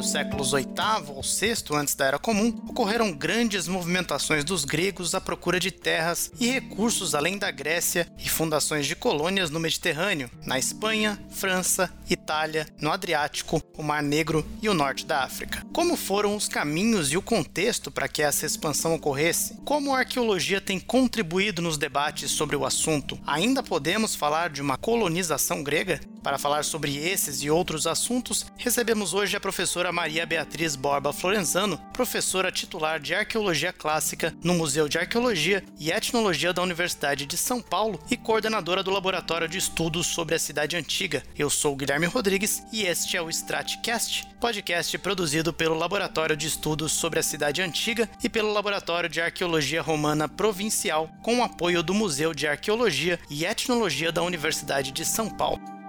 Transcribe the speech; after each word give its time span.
Os 0.00 0.12
séculos 0.12 0.52
VIII 0.52 0.66
ou 1.08 1.20
VI 1.20 1.76
antes 1.76 1.94
da 1.94 2.06
Era 2.06 2.18
Comum, 2.18 2.58
ocorreram 2.66 3.12
grandes 3.12 3.68
movimentações 3.68 4.42
dos 4.42 4.64
gregos 4.64 5.14
à 5.14 5.20
procura 5.20 5.60
de 5.60 5.70
terras 5.70 6.32
e 6.40 6.50
recursos 6.50 7.14
além 7.14 7.36
da 7.36 7.50
Grécia 7.50 8.10
e 8.18 8.26
fundações 8.26 8.86
de 8.86 8.96
colônias 8.96 9.50
no 9.50 9.60
Mediterrâneo, 9.60 10.30
na 10.46 10.58
Espanha, 10.58 11.22
França, 11.28 11.92
Itália, 12.08 12.66
no 12.80 12.90
Adriático, 12.90 13.62
o 13.76 13.82
Mar 13.82 14.02
Negro 14.02 14.42
e 14.62 14.70
o 14.70 14.74
norte 14.74 15.04
da 15.04 15.22
África. 15.22 15.66
Como 15.70 15.94
foram 15.98 16.34
os 16.34 16.48
caminhos 16.48 17.12
e 17.12 17.18
o 17.18 17.22
contexto 17.22 17.90
para 17.90 18.08
que 18.08 18.22
essa 18.22 18.46
expansão 18.46 18.94
ocorresse? 18.94 19.58
Como 19.66 19.94
a 19.94 19.98
arqueologia 19.98 20.62
tem 20.62 20.80
contribuído 20.80 21.60
nos 21.60 21.76
debates 21.76 22.30
sobre 22.30 22.56
o 22.56 22.64
assunto? 22.64 23.20
Ainda 23.26 23.62
podemos 23.62 24.14
falar 24.14 24.48
de 24.48 24.62
uma 24.62 24.78
colonização 24.78 25.62
grega? 25.62 26.00
Para 26.22 26.38
falar 26.38 26.64
sobre 26.64 26.96
esses 26.96 27.42
e 27.42 27.50
outros 27.50 27.86
assuntos, 27.86 28.44
recebemos 28.58 29.14
hoje 29.14 29.36
a 29.36 29.40
professora 29.40 29.90
Maria 29.90 30.26
Beatriz 30.26 30.76
Borba 30.76 31.14
Florenzano, 31.14 31.78
professora 31.94 32.52
titular 32.52 33.00
de 33.00 33.14
Arqueologia 33.14 33.72
Clássica 33.72 34.34
no 34.44 34.52
Museu 34.52 34.86
de 34.86 34.98
Arqueologia 34.98 35.64
e 35.78 35.90
Etnologia 35.90 36.52
da 36.52 36.60
Universidade 36.62 37.24
de 37.24 37.38
São 37.38 37.62
Paulo 37.62 37.98
e 38.10 38.18
coordenadora 38.18 38.82
do 38.82 38.90
Laboratório 38.90 39.48
de 39.48 39.56
Estudos 39.56 40.08
sobre 40.08 40.34
a 40.34 40.38
Cidade 40.38 40.76
Antiga. 40.76 41.22
Eu 41.38 41.48
sou 41.48 41.74
Guilherme 41.74 42.04
Rodrigues 42.06 42.62
e 42.70 42.82
este 42.82 43.16
é 43.16 43.22
o 43.22 43.30
Stratcast, 43.30 44.28
podcast 44.38 44.98
produzido 44.98 45.54
pelo 45.54 45.74
Laboratório 45.74 46.36
de 46.36 46.46
Estudos 46.46 46.92
sobre 46.92 47.18
a 47.18 47.22
Cidade 47.22 47.62
Antiga 47.62 48.08
e 48.22 48.28
pelo 48.28 48.52
Laboratório 48.52 49.08
de 49.08 49.22
Arqueologia 49.22 49.80
Romana 49.80 50.28
Provincial, 50.28 51.08
com 51.22 51.38
o 51.38 51.42
apoio 51.42 51.82
do 51.82 51.94
Museu 51.94 52.34
de 52.34 52.46
Arqueologia 52.46 53.18
e 53.30 53.46
Etnologia 53.46 54.12
da 54.12 54.22
Universidade 54.22 54.92
de 54.92 55.04
São 55.04 55.30
Paulo. 55.30 55.79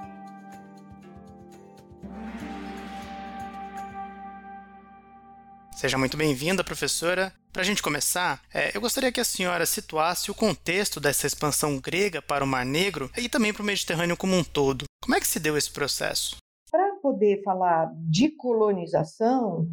Seja 5.81 5.97
muito 5.97 6.15
bem-vinda, 6.15 6.63
professora. 6.63 7.33
Para 7.51 7.63
a 7.63 7.65
gente 7.65 7.81
começar, 7.81 8.39
é, 8.53 8.69
eu 8.77 8.79
gostaria 8.79 9.11
que 9.11 9.19
a 9.19 9.25
senhora 9.25 9.65
situasse 9.65 10.29
o 10.29 10.35
contexto 10.35 10.99
dessa 10.99 11.25
expansão 11.25 11.79
grega 11.79 12.21
para 12.21 12.43
o 12.43 12.47
Mar 12.47 12.63
Negro 12.63 13.09
e 13.17 13.27
também 13.27 13.51
para 13.51 13.63
o 13.63 13.65
Mediterrâneo 13.65 14.15
como 14.15 14.35
um 14.35 14.43
todo. 14.43 14.85
Como 15.02 15.15
é 15.15 15.19
que 15.19 15.27
se 15.27 15.39
deu 15.39 15.57
esse 15.57 15.71
processo? 15.71 16.37
Para 16.69 16.97
poder 17.02 17.41
falar 17.41 17.91
de 18.07 18.29
colonização, 18.29 19.67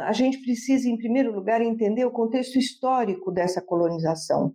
a 0.00 0.12
gente 0.12 0.38
precisa, 0.38 0.88
em 0.88 0.96
primeiro 0.96 1.32
lugar, 1.32 1.62
entender 1.62 2.04
o 2.04 2.10
contexto 2.10 2.58
histórico 2.58 3.30
dessa 3.30 3.62
colonização, 3.62 4.52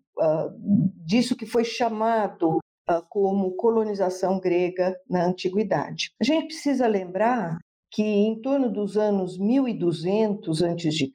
disso 1.05 1.33
que 1.33 1.45
foi 1.45 1.63
chamado 1.63 2.59
como 3.07 3.55
colonização 3.55 4.37
grega 4.37 4.99
na 5.09 5.23
antiguidade. 5.23 6.11
A 6.19 6.25
gente 6.25 6.47
precisa 6.47 6.87
lembrar 6.87 7.57
que 7.91 8.03
em 8.03 8.39
torno 8.41 8.71
dos 8.71 8.97
anos 8.97 9.37
1200 9.37 10.63
a.C., 10.63 11.11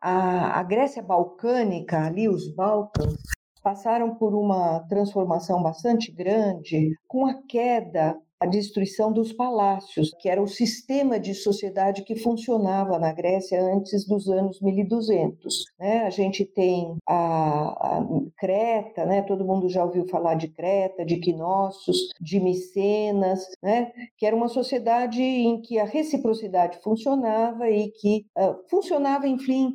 a, 0.00 0.60
a 0.60 0.62
Grécia 0.62 1.02
balcânica, 1.02 2.04
ali 2.04 2.28
os 2.28 2.48
Balcãs, 2.54 3.14
passaram 3.62 4.14
por 4.14 4.34
uma 4.34 4.80
transformação 4.88 5.62
bastante 5.62 6.12
grande 6.12 6.92
com 7.08 7.26
a 7.26 7.34
queda 7.48 8.14
a 8.44 8.46
destruição 8.46 9.10
dos 9.10 9.32
palácios, 9.32 10.14
que 10.20 10.28
era 10.28 10.42
o 10.42 10.46
sistema 10.46 11.18
de 11.18 11.34
sociedade 11.34 12.02
que 12.02 12.14
funcionava 12.14 12.98
na 12.98 13.10
Grécia 13.10 13.60
antes 13.62 14.06
dos 14.06 14.28
anos 14.28 14.60
1200. 14.60 15.64
Né? 15.78 16.02
A 16.02 16.10
gente 16.10 16.44
tem 16.44 16.96
a, 17.08 17.96
a, 17.98 18.06
Creta, 18.36 19.06
né? 19.06 19.22
todo 19.22 19.46
mundo 19.46 19.68
já 19.68 19.82
ouviu 19.82 20.06
falar 20.06 20.34
de 20.34 20.48
Creta, 20.48 21.04
de 21.04 21.16
Quinócios, 21.16 22.10
de 22.20 22.38
Micenas, 22.38 23.46
né? 23.62 23.90
que 24.18 24.26
era 24.26 24.36
uma 24.36 24.48
sociedade 24.48 25.22
em 25.22 25.60
que 25.62 25.78
a 25.78 25.84
reciprocidade 25.84 26.78
funcionava 26.82 27.70
e 27.70 27.90
que 27.92 28.26
uh, 28.36 28.56
funcionava, 28.68 29.26
enfim, 29.26 29.74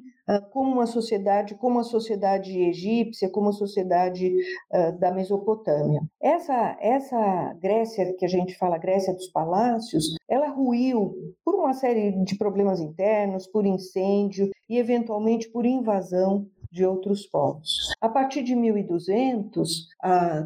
como 0.52 0.72
uma 0.72 0.86
sociedade, 0.86 1.56
como 1.56 1.80
a 1.80 1.84
sociedade 1.84 2.58
egípcia, 2.60 3.30
como 3.30 3.50
a 3.50 3.54
sociedade 3.54 4.36
uh, 4.72 4.98
da 5.00 5.12
Mesopotâmia. 5.12 6.02
Essa, 6.22 6.78
essa 6.80 7.54
Grécia, 7.60 8.14
que 8.18 8.26
a 8.26 8.30
gente 8.30 8.58
fala 8.58 8.78
Grécia 8.78 9.14
dos 9.14 9.28
Palácios, 9.28 10.16
ela 10.28 10.50
ruiu 10.50 11.16
por 11.44 11.56
uma 11.56 11.74
série 11.74 12.12
de 12.24 12.38
problemas 12.38 12.80
internos, 12.80 13.48
por 13.48 13.66
incêndio 13.66 14.50
e, 14.70 14.78
eventualmente, 14.78 15.50
por 15.50 15.66
invasão 15.66 16.48
de 16.72 16.86
outros 16.86 17.26
povos. 17.26 17.90
A 18.00 18.08
partir 18.08 18.44
de 18.44 18.56
1200, 18.56 19.88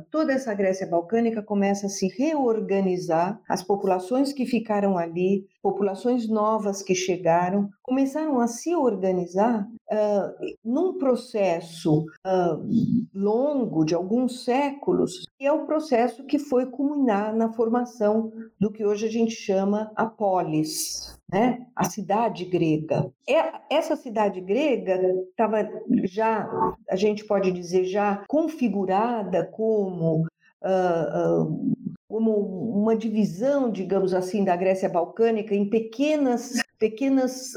toda 0.09 0.33
essa 0.33 0.53
Grécia 0.53 0.87
balcânica 0.87 1.41
começa 1.41 1.87
a 1.87 1.89
se 1.89 2.07
reorganizar, 2.07 3.41
as 3.47 3.61
populações 3.61 4.31
que 4.31 4.45
ficaram 4.45 4.97
ali, 4.97 5.45
populações 5.63 6.27
novas 6.27 6.81
que 6.81 6.93
chegaram, 6.93 7.69
começaram 7.81 8.41
a 8.41 8.47
se 8.47 8.75
organizar 8.75 9.65
uh, 9.65 10.45
num 10.63 10.97
processo 10.97 12.01
uh, 12.27 13.09
longo, 13.15 13.85
de 13.85 13.95
alguns 13.95 14.43
séculos, 14.43 15.25
que 15.39 15.45
é 15.45 15.51
o 15.53 15.65
processo 15.65 16.25
que 16.25 16.37
foi 16.37 16.65
culminar 16.65 17.33
na 17.33 17.53
formação 17.53 18.29
do 18.59 18.69
que 18.69 18.85
hoje 18.85 19.05
a 19.07 19.09
gente 19.09 19.31
chama 19.31 19.89
a 19.95 20.05
polis, 20.05 21.17
né? 21.31 21.65
a 21.73 21.85
cidade 21.85 22.43
grega. 22.43 23.09
Essa 23.69 23.95
cidade 23.95 24.41
grega 24.41 24.99
estava 25.29 25.65
já, 26.03 26.75
a 26.89 26.97
gente 26.97 27.23
pode 27.23 27.53
dizer, 27.53 27.85
já 27.85 28.21
configurada 28.27 29.45
como 29.45 30.25
Uh, 30.65 31.43
uh, 31.43 31.82
como 32.13 32.37
uma 32.79 32.95
divisão, 32.95 33.71
digamos 33.71 34.13
assim, 34.13 34.45
da 34.45 34.55
Grécia 34.55 34.87
balcânica 34.87 35.55
em 35.55 35.67
pequenas, 35.67 36.61
pequenas 36.77 37.53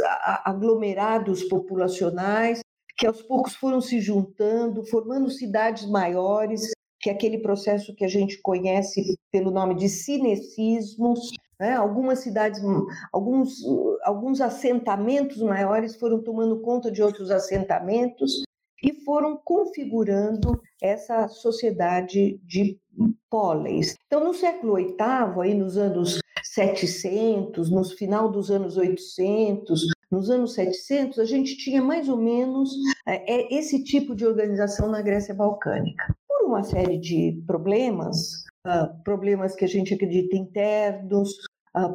aglomerados 0.47 1.45
populacionais 1.45 2.61
que 2.97 3.07
aos 3.07 3.21
poucos 3.21 3.55
foram 3.55 3.83
se 3.83 4.01
juntando, 4.01 4.83
formando 4.87 5.31
cidades 5.31 5.87
maiores, 5.87 6.71
que 6.99 7.11
é 7.11 7.13
aquele 7.13 7.37
processo 7.37 7.95
que 7.95 8.03
a 8.03 8.09
gente 8.09 8.41
conhece 8.41 9.19
pelo 9.31 9.51
nome 9.51 9.75
de 9.75 9.91
cinecismos. 9.91 11.33
Né? 11.61 11.75
Algumas 11.75 12.21
cidades, 12.21 12.63
alguns, 13.13 13.59
alguns 14.05 14.41
assentamentos 14.41 15.37
maiores 15.43 15.97
foram 15.97 16.23
tomando 16.23 16.63
conta 16.63 16.91
de 16.91 17.03
outros 17.03 17.31
assentamentos 17.31 18.47
e 18.83 18.93
foram 19.05 19.41
configurando 19.43 20.61
essa 20.83 21.29
sociedade 21.29 22.41
de 22.45 22.79
póleis. 23.31 23.95
Então, 24.07 24.25
no 24.25 24.35
século 24.35 24.77
VIII, 24.77 24.97
aí 25.43 25.55
nos 25.55 25.77
anos 25.77 26.21
700, 26.43 27.71
no 27.71 27.85
final 27.85 28.31
dos 28.31 28.51
anos 28.51 28.77
800, 28.77 29.83
nos 30.11 30.31
anos 30.31 30.55
700, 30.55 31.19
a 31.19 31.25
gente 31.25 31.57
tinha 31.57 31.83
mais 31.83 32.09
ou 32.09 32.17
menos 32.17 32.71
é, 33.07 33.35
é, 33.35 33.55
esse 33.55 33.83
tipo 33.83 34.15
de 34.15 34.25
organização 34.25 34.89
na 34.89 35.03
Grécia 35.03 35.35
Balcânica. 35.35 36.15
Por 36.29 36.47
uma 36.47 36.63
série 36.63 36.99
de 36.99 37.43
problemas, 37.47 38.45
uh, 38.67 39.03
problemas 39.03 39.55
que 39.55 39.65
a 39.65 39.69
gente 39.69 39.93
acredita 39.93 40.37
internos, 40.37 41.31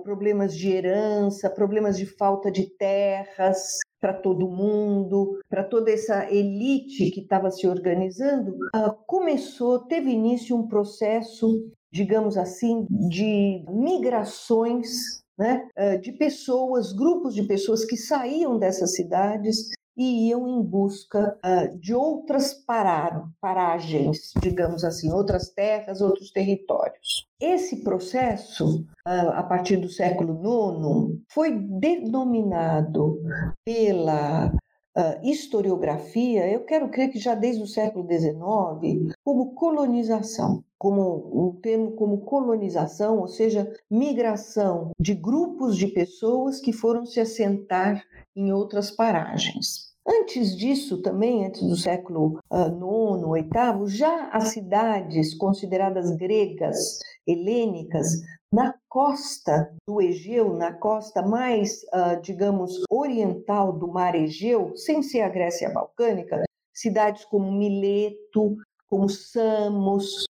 problemas 0.04 0.56
de 0.56 0.70
herança, 0.70 1.50
problemas 1.50 1.98
de 1.98 2.06
falta 2.06 2.52
de 2.52 2.70
terras, 2.78 3.80
para 4.02 4.14
todo 4.14 4.50
mundo, 4.50 5.40
para 5.48 5.64
toda 5.64 5.92
essa 5.92 6.30
elite 6.32 7.12
que 7.12 7.22
estava 7.22 7.52
se 7.52 7.68
organizando, 7.68 8.58
uh, 8.76 8.94
começou, 9.06 9.80
teve 9.86 10.10
início 10.10 10.58
um 10.58 10.68
processo, 10.68 11.72
digamos 11.92 12.36
assim, 12.36 12.88
de 12.90 13.64
migrações 13.70 15.22
né, 15.38 15.68
uh, 15.78 16.02
de 16.02 16.12
pessoas, 16.14 16.92
grupos 16.92 17.36
de 17.36 17.44
pessoas 17.44 17.86
que 17.86 17.96
saíam 17.96 18.58
dessas 18.58 18.96
cidades 18.96 19.70
e 20.02 20.30
iam 20.30 20.48
em 20.48 20.64
busca 20.64 21.38
uh, 21.46 21.78
de 21.78 21.94
outras 21.94 22.56
parar, 22.56 23.30
paragens, 23.40 24.32
digamos 24.42 24.84
assim, 24.84 25.12
outras 25.12 25.52
terras, 25.52 26.02
outros 26.02 26.32
territórios. 26.32 27.28
Esse 27.40 27.84
processo, 27.84 28.80
uh, 29.08 29.30
a 29.34 29.44
partir 29.44 29.78
do 29.78 29.88
século 29.88 30.34
IX, 30.42 31.22
foi 31.32 31.52
denominado 31.52 33.22
pela 33.64 34.52
Uh, 34.94 35.26
historiografia, 35.26 36.52
eu 36.52 36.66
quero 36.66 36.90
crer 36.90 37.10
que 37.10 37.18
já 37.18 37.34
desde 37.34 37.64
o 37.64 37.66
século 37.66 38.06
XIX, 38.06 39.16
como 39.24 39.54
colonização, 39.54 40.66
como 40.78 41.32
um 41.34 41.62
termo 41.62 41.94
como 41.94 42.26
colonização, 42.26 43.20
ou 43.20 43.28
seja, 43.30 43.72
migração 43.90 44.92
de 45.00 45.14
grupos 45.14 45.78
de 45.78 45.88
pessoas 45.88 46.60
que 46.60 46.74
foram 46.74 47.06
se 47.06 47.22
assentar 47.22 48.04
em 48.36 48.52
outras 48.52 48.92
paragens. 48.92 49.91
Antes 50.08 50.58
disso, 50.58 51.02
também, 51.02 51.46
antes 51.46 51.62
do 51.62 51.76
século 51.76 52.40
IX, 52.52 53.24
uh, 53.24 53.86
VIII, 53.86 53.88
já 53.88 54.30
as 54.30 54.50
cidades 54.50 55.36
consideradas 55.36 56.16
gregas, 56.16 57.00
helênicas, 57.28 58.22
na 58.52 58.74
costa 58.90 59.74
do 59.88 60.02
Egeu, 60.02 60.56
na 60.56 60.74
costa 60.74 61.22
mais, 61.22 61.84
uh, 61.94 62.20
digamos, 62.22 62.84
oriental 62.90 63.72
do 63.74 63.88
mar 63.88 64.16
Egeu, 64.16 64.76
sem 64.76 65.04
ser 65.04 65.22
a 65.22 65.30
Grécia 65.30 65.70
Balcânica, 65.70 66.44
cidades 66.74 67.24
como 67.26 67.52
Mileto, 67.52 68.58
como 68.88 69.08
Samos, 69.08 70.26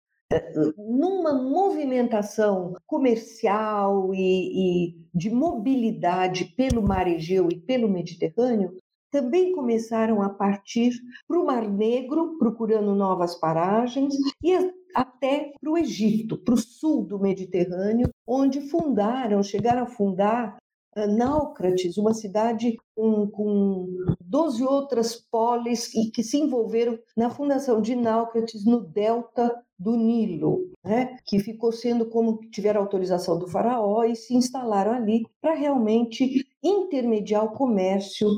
numa 0.76 1.32
movimentação 1.32 2.74
comercial 2.86 4.14
e, 4.14 4.90
e 4.90 5.06
de 5.14 5.30
mobilidade 5.30 6.44
pelo 6.56 6.82
mar 6.82 7.08
Egeu 7.08 7.48
e 7.50 7.58
pelo 7.58 7.88
Mediterrâneo, 7.88 8.76
também 9.10 9.52
começaram 9.52 10.22
a 10.22 10.28
partir 10.28 10.92
para 11.26 11.40
o 11.40 11.44
Mar 11.44 11.68
Negro, 11.68 12.38
procurando 12.38 12.94
novas 12.94 13.34
paragens, 13.34 14.14
e 14.42 14.52
até 14.94 15.52
para 15.60 15.70
o 15.70 15.78
Egito, 15.78 16.38
para 16.38 16.54
o 16.54 16.58
sul 16.58 17.04
do 17.04 17.18
Mediterrâneo, 17.18 18.08
onde 18.26 18.60
fundaram, 18.60 19.42
chegaram 19.42 19.82
a 19.82 19.86
fundar 19.86 20.56
uh, 20.96 21.06
Náucrates, 21.06 21.96
uma 21.96 22.14
cidade 22.14 22.76
com, 22.94 23.28
com 23.28 23.86
12 24.20 24.64
outras 24.64 25.16
polis 25.16 25.92
e 25.94 26.10
que 26.10 26.22
se 26.22 26.38
envolveram 26.38 26.98
na 27.16 27.30
fundação 27.30 27.80
de 27.80 27.94
Náucrates 27.94 28.64
no 28.64 28.80
delta 28.80 29.54
do 29.78 29.96
Nilo, 29.96 30.70
né? 30.84 31.16
que 31.24 31.38
ficou 31.38 31.72
sendo 31.72 32.04
como 32.06 32.38
tiveram 32.50 32.82
autorização 32.82 33.38
do 33.38 33.48
faraó 33.48 34.04
e 34.04 34.14
se 34.14 34.34
instalaram 34.34 34.92
ali 34.92 35.24
para 35.40 35.54
realmente 35.54 36.46
intermediar 36.62 37.44
o 37.44 37.52
comércio 37.52 38.28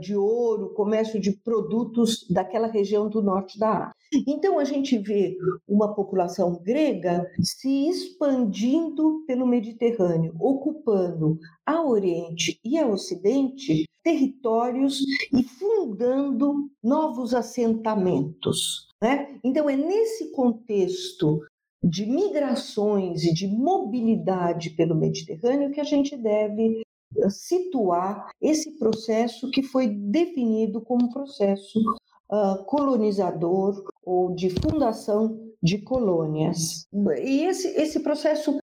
de 0.00 0.16
ouro, 0.16 0.74
comércio 0.74 1.20
de 1.20 1.32
produtos 1.32 2.26
daquela 2.28 2.66
região 2.66 3.08
do 3.08 3.22
norte 3.22 3.58
da 3.58 3.70
África. 3.70 3.98
Então 4.26 4.58
a 4.58 4.64
gente 4.64 4.98
vê 4.98 5.36
uma 5.68 5.94
população 5.94 6.60
grega 6.62 7.30
se 7.40 7.88
expandindo 7.88 9.22
pelo 9.26 9.46
Mediterrâneo, 9.46 10.34
ocupando 10.40 11.38
a 11.64 11.82
Oriente 11.82 12.58
e 12.64 12.78
a 12.78 12.86
Ocidente 12.86 13.84
territórios 14.02 15.00
e 15.32 15.42
fundando 15.42 16.70
novos 16.82 17.34
assentamentos. 17.34 18.88
Né? 19.02 19.38
Então 19.44 19.68
é 19.68 19.76
nesse 19.76 20.32
contexto 20.32 21.40
de 21.82 22.06
migrações 22.06 23.22
e 23.22 23.32
de 23.32 23.46
mobilidade 23.46 24.70
pelo 24.70 24.96
Mediterrâneo 24.96 25.70
que 25.70 25.80
a 25.80 25.84
gente 25.84 26.16
deve 26.16 26.82
situar 27.30 28.30
esse 28.40 28.78
processo 28.78 29.50
que 29.50 29.62
foi 29.62 29.88
definido 29.88 30.80
como 30.80 31.12
processo 31.12 31.78
uh, 32.30 32.64
colonizador 32.64 33.82
ou 34.04 34.34
de 34.34 34.50
fundação 34.50 35.38
de 35.62 35.78
colônias. 35.78 36.86
E 37.22 37.44
esse, 37.44 37.68
esse 37.68 38.00
processo, 38.00 38.56
uh, 38.56 38.60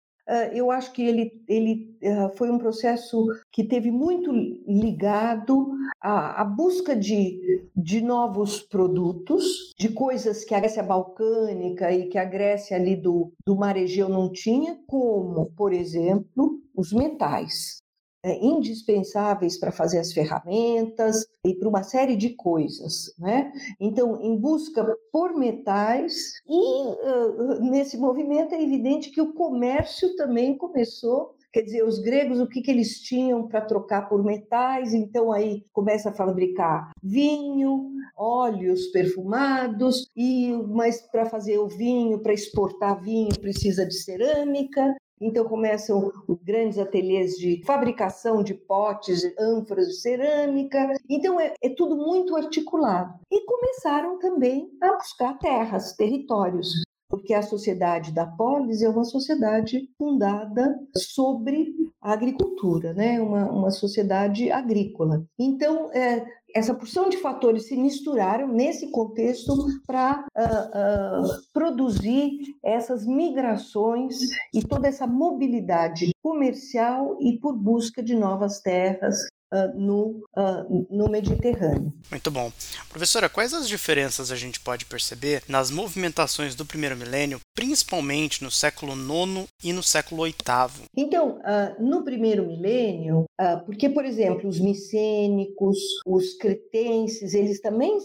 eu 0.53 0.71
acho 0.71 0.91
que 0.91 1.01
ele, 1.01 1.31
ele 1.47 1.95
uh, 2.03 2.35
foi 2.37 2.51
um 2.51 2.57
processo 2.57 3.25
que 3.51 3.63
teve 3.63 3.91
muito 3.91 4.31
ligado 4.31 5.71
à, 6.01 6.41
à, 6.41 6.43
busca 6.45 6.95
de, 6.95 7.69
de 7.75 8.01
novos 8.01 8.61
produtos, 8.61 9.71
de 9.77 9.89
coisas 9.89 10.43
que 10.43 10.53
a 10.53 10.59
Grécia 10.59 10.83
balcânica 10.83 11.91
e 11.91 12.09
que 12.09 12.17
a 12.17 12.25
Grécia 12.25 12.75
ali 12.75 12.95
do, 12.95 13.31
do 13.45 13.55
Mar 13.55 13.77
Egeu 13.77 14.09
não 14.09 14.31
tinha, 14.31 14.77
como, 14.87 15.51
por 15.55 15.71
exemplo, 15.71 16.59
os 16.75 16.91
metais 16.91 17.80
é, 18.23 18.37
indispensáveis 18.45 19.59
para 19.59 19.71
fazer 19.71 19.99
as 19.99 20.13
ferramentas 20.13 21.25
e 21.45 21.55
para 21.55 21.69
uma 21.69 21.83
série 21.83 22.15
de 22.15 22.29
coisas, 22.35 23.13
né? 23.17 23.51
Então, 23.79 24.21
em 24.21 24.37
busca 24.37 24.85
por 25.11 25.33
metais 25.33 26.33
e 26.47 26.55
uh, 26.55 27.61
nesse 27.61 27.97
movimento 27.97 28.53
é 28.53 28.61
evidente 28.61 29.09
que 29.09 29.21
o 29.21 29.33
comércio 29.33 30.15
também 30.15 30.57
começou 30.57 31.35
Quer 31.53 31.63
dizer, 31.63 31.83
os 31.83 31.99
gregos, 31.99 32.39
o 32.39 32.47
que, 32.47 32.61
que 32.61 32.71
eles 32.71 33.01
tinham 33.01 33.45
para 33.45 33.59
trocar 33.59 34.07
por 34.07 34.23
metais? 34.23 34.93
Então, 34.93 35.33
aí 35.33 35.65
começa 35.73 36.09
a 36.09 36.13
fabricar 36.13 36.91
vinho, 37.03 37.91
óleos 38.15 38.87
perfumados, 38.87 40.09
e 40.15 40.53
mas 40.69 41.01
para 41.11 41.25
fazer 41.25 41.57
o 41.57 41.67
vinho, 41.67 42.19
para 42.19 42.33
exportar 42.33 43.01
vinho, 43.01 43.37
precisa 43.37 43.85
de 43.85 43.95
cerâmica. 43.95 44.95
Então 45.21 45.45
começam 45.45 46.11
grandes 46.43 46.79
ateliês 46.79 47.35
de 47.35 47.63
fabricação 47.63 48.43
de 48.43 48.55
potes, 48.55 49.21
ânforas 49.39 49.87
de 49.87 50.01
cerâmica. 50.01 50.93
Então 51.07 51.39
é, 51.39 51.53
é 51.61 51.69
tudo 51.69 51.95
muito 51.95 52.35
articulado. 52.35 53.13
E 53.31 53.45
começaram 53.45 54.17
também 54.17 54.69
a 54.81 54.97
buscar 54.97 55.37
terras, 55.37 55.93
territórios 55.93 56.81
porque 57.11 57.33
a 57.33 57.41
sociedade 57.41 58.13
da 58.13 58.25
polis 58.25 58.81
é 58.81 58.87
uma 58.87 59.03
sociedade 59.03 59.89
fundada 59.97 60.79
sobre 60.95 61.75
a 62.01 62.13
agricultura, 62.13 62.93
né? 62.93 63.19
uma, 63.19 63.51
uma 63.51 63.69
sociedade 63.69 64.49
agrícola. 64.49 65.25
Então, 65.37 65.91
é, 65.91 66.25
essa 66.53 66.73
porção 66.73 67.09
de 67.09 67.17
fatores 67.17 67.67
se 67.67 67.75
misturaram 67.75 68.47
nesse 68.47 68.89
contexto 68.91 69.53
para 69.85 70.25
uh, 70.37 71.23
uh, 71.23 71.41
produzir 71.53 72.55
essas 72.63 73.05
migrações 73.05 74.17
e 74.53 74.61
toda 74.61 74.87
essa 74.87 75.07
mobilidade 75.07 76.11
comercial 76.21 77.17
e 77.19 77.37
por 77.39 77.55
busca 77.55 78.01
de 78.03 78.15
novas 78.15 78.59
terras 78.59 79.27
uh, 79.53 79.77
no, 79.79 80.23
uh, 80.37 80.87
no 80.89 81.09
Mediterrâneo. 81.09 81.93
Muito 82.09 82.31
bom. 82.31 82.51
Professora, 82.89 83.29
quais 83.29 83.53
as 83.53 83.67
diferenças 83.67 84.31
a 84.31 84.35
gente 84.35 84.59
pode 84.59 84.85
perceber 84.85 85.43
nas 85.47 85.69
movimentações 85.69 86.55
do 86.55 86.65
primeiro 86.65 86.95
milênio, 86.95 87.39
principalmente 87.53 88.43
no 88.43 88.51
século 88.51 88.93
IX 88.93 89.47
e 89.63 89.73
no 89.73 89.83
século 89.83 90.23
VIII? 90.23 90.85
Então, 90.95 91.39
uh, 91.39 91.83
no 91.83 92.03
primeiro 92.03 92.45
milênio, 92.47 93.25
porque, 93.65 93.89
por 93.89 94.05
exemplo, 94.05 94.47
os 94.47 94.59
micênicos, 94.59 95.77
os 96.05 96.35
cretenses, 96.35 97.33
eles 97.33 97.59
também 97.59 97.97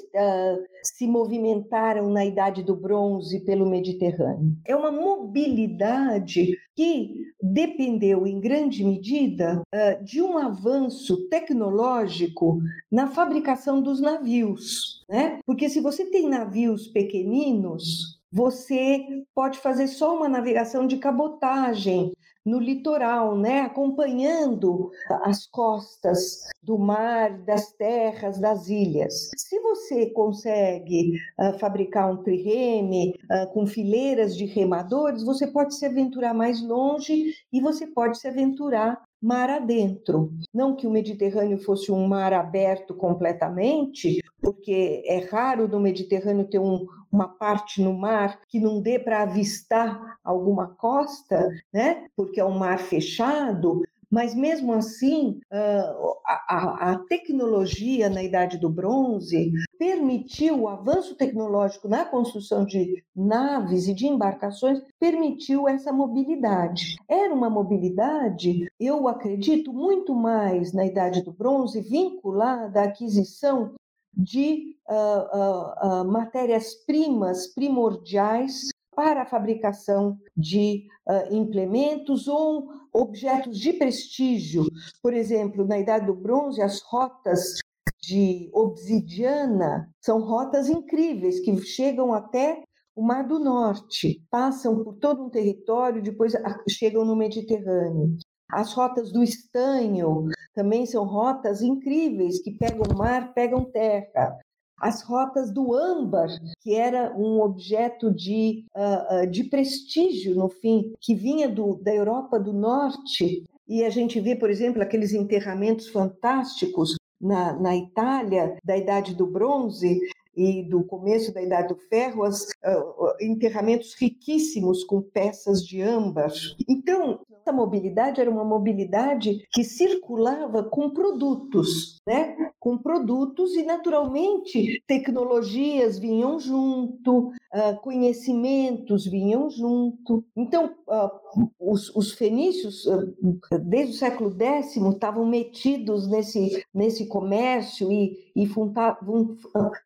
se 0.83 1.07
movimentaram 1.07 2.09
na 2.09 2.25
Idade 2.25 2.63
do 2.63 2.75
Bronze 2.75 3.41
pelo 3.41 3.69
Mediterrâneo. 3.69 4.57
É 4.67 4.75
uma 4.75 4.91
mobilidade 4.91 6.57
que 6.75 7.15
dependeu, 7.43 8.27
em 8.27 8.41
grande 8.41 8.83
medida, 8.83 9.61
de 10.03 10.23
um 10.23 10.39
avanço 10.39 11.29
tecnológico 11.37 12.61
na 12.91 13.09
fabricação 13.09 13.83
dos 13.83 14.01
navios, 14.01 15.05
né? 15.09 15.41
Porque 15.45 15.69
se 15.69 15.81
você 15.81 16.07
tem 16.07 16.29
navios 16.29 16.87
pequeninos, 16.89 18.17
você 18.33 19.05
pode 19.35 19.59
fazer 19.59 19.87
só 19.89 20.17
uma 20.17 20.29
navegação 20.29 20.87
de 20.87 20.97
cabotagem 20.97 22.13
no 22.47 22.61
litoral, 22.61 23.37
né, 23.37 23.63
acompanhando 23.63 24.93
as 25.25 25.49
costas 25.49 26.47
do 26.63 26.79
mar, 26.79 27.37
das 27.43 27.73
terras, 27.73 28.39
das 28.39 28.69
ilhas. 28.69 29.31
Se 29.37 29.59
você 29.59 30.07
consegue 30.11 31.19
uh, 31.41 31.59
fabricar 31.59 32.09
um 32.09 32.23
trireme 32.23 33.15
uh, 33.25 33.53
com 33.53 33.67
fileiras 33.67 34.37
de 34.37 34.45
remadores, 34.45 35.25
você 35.25 35.49
pode 35.49 35.75
se 35.75 35.85
aventurar 35.85 36.33
mais 36.33 36.63
longe 36.63 37.35
e 37.53 37.61
você 37.61 37.85
pode 37.85 38.17
se 38.17 38.29
aventurar 38.29 39.03
mar 39.23 39.51
adentro. 39.51 40.33
Não 40.53 40.75
que 40.75 40.87
o 40.87 40.91
Mediterrâneo 40.91 41.59
fosse 41.59 41.91
um 41.91 42.07
mar 42.07 42.33
aberto 42.33 42.95
completamente, 42.95 44.21
porque 44.41 45.03
é 45.07 45.19
raro 45.31 45.67
no 45.67 45.81
Mediterrâneo 45.81 46.49
ter 46.49 46.59
um, 46.59 46.87
uma 47.11 47.29
parte 47.29 47.83
no 47.83 47.93
mar 47.93 48.41
que 48.49 48.61
não 48.61 48.81
dê 48.81 48.99
para 48.99 49.23
avistar 49.23 50.19
alguma 50.23 50.69
costa, 50.69 51.49
né? 51.73 52.07
Porque 52.15 52.41
é 52.41 52.45
um 52.45 52.59
mar 52.59 52.79
fechado, 52.79 53.83
mas 54.11 54.35
mesmo 54.35 54.73
assim, 54.73 55.41
a, 55.51 56.93
a, 56.93 56.99
tecnologia 57.09 58.09
na 58.09 58.23
Idade 58.23 58.59
do 58.59 58.71
Bronze 58.71 59.53
permitiu 59.79 60.63
o 60.63 60.69
avanço 60.69 61.15
tecnológico 61.17 61.89
na 61.89 62.05
construção 62.05 62.65
de 62.65 63.03
naves 63.15 63.89
e 63.89 63.95
de 63.95 64.07
embarcações, 64.07 64.81
permitiu 64.99 65.69
essa 65.69 65.93
mobilidade. 65.93 66.97
Era 67.09 67.35
uma 67.35 67.51
mobilidade, 67.51 68.67
eu 68.79 69.09
acredito, 69.09 69.73
muito 69.73 70.15
mais 70.15 70.73
na 70.73 70.87
Idade 70.87 71.23
do 71.23 71.33
Bronze, 71.33 71.81
vinculada 71.81 72.81
à 72.81 72.85
aquisição 72.85 73.75
de 74.17 74.77
uh, 74.89 75.37
uh, 75.37 76.03
uh, 76.03 76.05
matérias-primas 76.11 77.49
primordiais 77.49 78.69
para 78.97 79.23
a 79.23 79.27
fabricação 79.27 80.19
de 80.35 80.87
uh, 81.07 81.35
implementos 81.35 82.27
ou 82.27 82.71
objetos 82.93 83.59
de 83.59 83.75
prestígio. 83.75 84.65
Por 85.03 85.13
exemplo, 85.13 85.67
na 85.67 85.79
Idade 85.79 86.07
do 86.07 86.15
Bronze, 86.15 86.63
as 86.63 86.81
rotas 86.81 87.59
de 88.01 88.49
obsidiana 88.55 89.89
são 90.01 90.21
rotas 90.21 90.71
incríveis 90.71 91.41
que 91.41 91.55
chegam 91.61 92.15
até 92.15 92.63
o 92.95 93.03
Mar 93.03 93.29
do 93.29 93.39
Norte, 93.39 94.25
passam 94.31 94.83
por 94.83 94.95
todo 94.95 95.25
um 95.25 95.29
território, 95.29 96.03
depois 96.03 96.33
chegam 96.71 97.05
no 97.05 97.15
Mediterrâneo. 97.15 98.17
As 98.51 98.73
rotas 98.73 99.13
do 99.13 99.23
estanho 99.23 100.25
também 100.55 100.87
são 100.87 101.05
rotas 101.05 101.61
incríveis 101.61 102.41
que 102.41 102.53
pegam 102.53 102.97
mar, 102.97 103.35
pegam 103.35 103.71
terra 103.71 104.39
as 104.79 105.03
rotas 105.03 105.53
do 105.53 105.75
âmbar, 105.75 106.29
que 106.61 106.75
era 106.75 107.15
um 107.17 107.41
objeto 107.41 108.13
de, 108.13 108.65
uh, 108.75 109.27
de 109.27 109.45
prestígio, 109.45 110.35
no 110.35 110.49
fim, 110.49 110.93
que 111.01 111.15
vinha 111.15 111.49
do, 111.49 111.77
da 111.77 111.95
Europa 111.95 112.39
do 112.39 112.53
Norte. 112.53 113.45
E 113.69 113.85
a 113.85 113.91
gente 113.91 114.21
vê, 114.21 114.37
por 114.37 114.51
exemplo, 114.51 114.83
aqueles 114.83 115.13
enterramentos 115.13 115.89
fantásticos 115.89 116.97
na, 117.21 117.55
na 117.55 117.77
Itália 117.77 118.57
da 118.65 118.77
Idade 118.77 119.15
do 119.15 119.27
Bronze, 119.27 119.99
e 120.37 120.63
do 120.63 120.85
começo 120.85 121.33
da 121.33 121.41
Idade 121.41 121.69
do 121.69 121.77
Ferro, 121.77 122.23
as, 122.23 122.43
uh, 122.43 123.17
enterramentos 123.21 123.95
riquíssimos 123.95 124.85
com 124.85 125.01
peças 125.01 125.67
de 125.67 125.81
âmbar. 125.81 126.31
Então, 126.69 127.21
essa 127.47 127.53
mobilidade 127.53 128.21
era 128.21 128.29
uma 128.29 128.45
mobilidade 128.45 129.47
que 129.53 129.63
circulava 129.63 130.65
com 130.65 130.91
produtos, 130.91 132.01
né? 132.05 132.37
Com 132.59 132.77
produtos 132.77 133.55
e, 133.55 133.63
naturalmente, 133.63 134.83
tecnologias 134.85 135.97
vinham 135.97 136.41
junto, 136.41 137.29
uh, 137.29 137.81
conhecimentos 137.83 139.07
vinham 139.07 139.49
junto. 139.49 140.25
Então, 140.37 140.75
uh, 140.89 141.49
os, 141.61 141.95
os, 141.95 142.13
fenícios, 142.13 142.85
uh, 142.87 143.15
desde 143.63 143.95
o 143.95 143.99
século 143.99 144.35
X, 144.37 144.77
estavam 144.77 145.25
metidos 145.25 146.09
nesse, 146.09 146.65
nesse 146.75 147.07
comércio 147.07 147.93
e, 147.93 148.26
e 148.37 148.47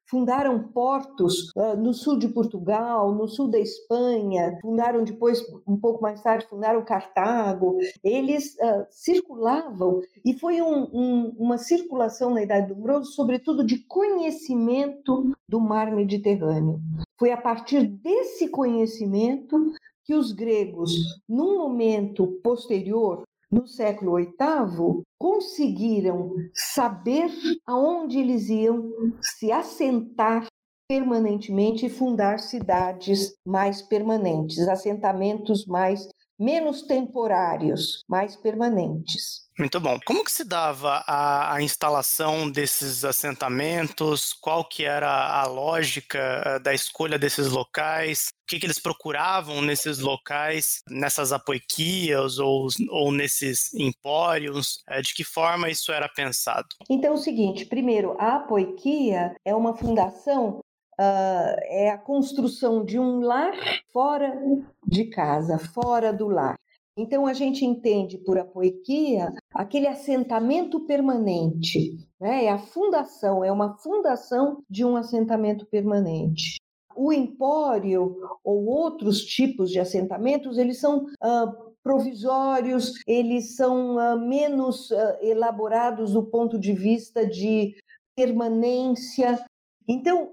fundaram 0.07 0.59
portos 0.75 1.53
no 1.79 1.95
sul 1.95 2.19
de 2.19 2.29
Portugal, 2.29 3.15
no 3.15 3.29
sul 3.29 3.49
da 3.49 3.61
Espanha, 3.61 4.59
fundaram 4.61 5.05
depois, 5.05 5.41
um 5.67 5.77
pouco 5.77 6.03
mais 6.03 6.21
tarde, 6.21 6.49
fundaram 6.51 6.85
Cartago. 6.85 7.79
Eles 8.03 8.57
circulavam 8.91 10.01
e 10.25 10.35
foi 10.35 10.61
um, 10.61 10.89
um, 10.93 11.37
uma 11.39 11.59
circulação 11.59 12.31
na 12.31 12.43
Idade 12.43 12.69
do 12.69 12.75
Bronze, 12.75 13.13
sobretudo 13.13 13.65
de 13.65 13.79
conhecimento 13.87 15.31
do 15.49 15.61
mar 15.61 15.95
Mediterrâneo. 15.95 16.81
Foi 17.17 17.31
a 17.31 17.37
partir 17.37 17.87
desse 17.87 18.49
conhecimento 18.49 19.73
que 20.05 20.15
os 20.15 20.33
gregos, 20.33 20.91
num 21.29 21.57
momento 21.59 22.27
posterior, 22.43 23.23
no 23.51 23.67
século 23.67 24.17
VIII, 24.17 25.03
conseguiram 25.19 26.35
saber 26.55 27.31
aonde 27.67 28.19
eles 28.19 28.49
iam 28.49 28.91
se 29.21 29.51
assentar 29.51 30.47
permanentemente 30.89 31.87
e 31.87 31.91
fundar 31.91 32.39
cidades 32.39 33.33
mais 33.47 33.83
permanentes, 33.83 34.67
assentamentos 34.69 35.67
mais 35.67 36.09
menos 36.39 36.83
temporários, 36.83 38.03
mais 38.09 38.35
permanentes. 38.35 39.50
Muito 39.61 39.79
bom. 39.79 39.99
Como 40.07 40.25
que 40.25 40.33
se 40.33 40.43
dava 40.43 41.05
a, 41.07 41.57
a, 41.57 41.63
instalação 41.63 42.51
desses 42.51 43.05
assentamentos? 43.05 44.33
Qual 44.33 44.65
que 44.65 44.87
era 44.87 45.39
a 45.39 45.47
lógica 45.47 46.19
eh, 46.19 46.59
da 46.61 46.73
escolha 46.73 47.19
desses 47.19 47.51
locais? 47.51 48.29
O 48.29 48.47
que, 48.49 48.59
que 48.59 48.65
eles 48.65 48.79
procuravam 48.79 49.61
nesses 49.61 49.99
locais, 49.99 50.81
nessas 50.89 51.31
apoiquias 51.31 52.39
ou, 52.39 52.69
ou 52.89 53.13
nesses 53.13 53.75
empórios? 53.75 54.83
Eh, 54.89 55.03
de 55.03 55.13
que 55.13 55.25
forma 55.25 55.69
isso 55.69 55.93
era 55.93 56.09
pensado? 56.09 56.69
Então 56.89 57.11
é 57.11 57.15
o 57.15 57.19
seguinte, 57.19 57.67
primeiro, 57.67 58.17
a 58.19 58.37
apoiquia 58.37 59.37
é 59.45 59.55
uma 59.55 59.77
fundação 59.77 60.61
Uh, 60.99 61.57
é 61.65 61.89
a 61.89 61.97
construção 61.97 62.85
de 62.85 62.99
um 62.99 63.21
lar 63.21 63.55
fora 63.91 64.39
de 64.87 65.07
casa, 65.07 65.59
fora 65.59 66.13
do 66.13 66.29
lar. 66.29 66.59
Então, 67.01 67.27
a 67.27 67.33
gente 67.33 67.65
entende 67.65 68.19
por 68.19 68.39
apoiquia 68.39 69.33
aquele 69.55 69.87
assentamento 69.87 70.81
permanente, 70.81 72.07
né? 72.21 72.45
é 72.45 72.51
a 72.51 72.59
fundação, 72.59 73.43
é 73.43 73.51
uma 73.51 73.79
fundação 73.79 74.63
de 74.69 74.85
um 74.85 74.97
assentamento 74.97 75.65
permanente. 75.65 76.61
O 76.95 77.11
empório 77.11 78.19
ou 78.45 78.67
outros 78.67 79.25
tipos 79.25 79.71
de 79.71 79.81
assentamentos, 79.81 80.59
eles 80.59 80.79
são 80.79 81.07
uh, 81.07 81.73
provisórios, 81.83 82.93
eles 83.07 83.57
são 83.57 83.97
uh, 83.97 84.21
menos 84.21 84.91
uh, 84.91 85.17
elaborados 85.23 86.13
do 86.13 86.23
ponto 86.23 86.59
de 86.59 86.75
vista 86.75 87.27
de 87.27 87.77
permanência. 88.15 89.43
Então, 89.89 90.31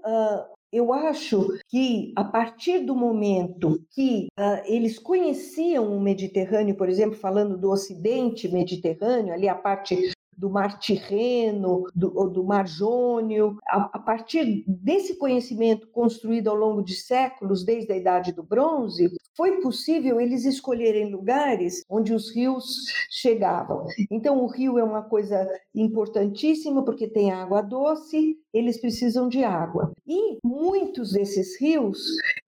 eu 0.72 0.92
acho 0.92 1.48
que 1.68 2.12
a 2.14 2.24
partir 2.24 2.80
do 2.80 2.94
momento 2.94 3.80
que 3.90 4.28
uh, 4.38 4.62
eles 4.64 4.98
conheciam 4.98 5.96
o 5.96 6.00
Mediterrâneo, 6.00 6.76
por 6.76 6.88
exemplo, 6.88 7.16
falando 7.16 7.56
do 7.56 7.70
Ocidente 7.70 8.48
Mediterrâneo, 8.48 9.32
ali 9.32 9.48
a 9.48 9.54
parte 9.54 10.12
do 10.38 10.48
Mar 10.48 10.78
Tirreno, 10.78 11.84
do, 11.94 12.08
do 12.28 12.44
Mar 12.44 12.66
Jônio. 12.66 13.58
A, 13.66 13.90
a, 13.94 13.98
partir 13.98 14.64
desse 14.66 15.16
conhecimento 15.16 15.88
construído 15.88 16.48
ao 16.48 16.54
longo 16.54 16.80
de 16.80 16.94
séculos, 16.94 17.64
desde 17.64 17.92
a 17.92 17.96
Idade 17.96 18.32
do 18.32 18.44
Bronze, 18.44 19.10
foi 19.36 19.60
possível 19.60 20.20
eles 20.20 20.44
escolherem 20.44 21.10
lugares 21.10 21.82
onde 21.90 22.14
os 22.14 22.34
rios 22.34 22.64
chegavam. 23.10 23.84
Então, 24.10 24.42
o 24.42 24.46
rio 24.46 24.78
é 24.78 24.84
uma 24.84 25.02
coisa 25.02 25.48
importantíssima 25.74 26.84
porque 26.84 27.08
tem 27.08 27.32
água 27.32 27.60
doce, 27.60 28.36
eles 28.54 28.80
precisam 28.80 29.28
de 29.28 29.42
água. 29.42 29.92
E 30.06 30.38
muitos 30.44 31.12
desses 31.12 31.60
rios, 31.60 31.98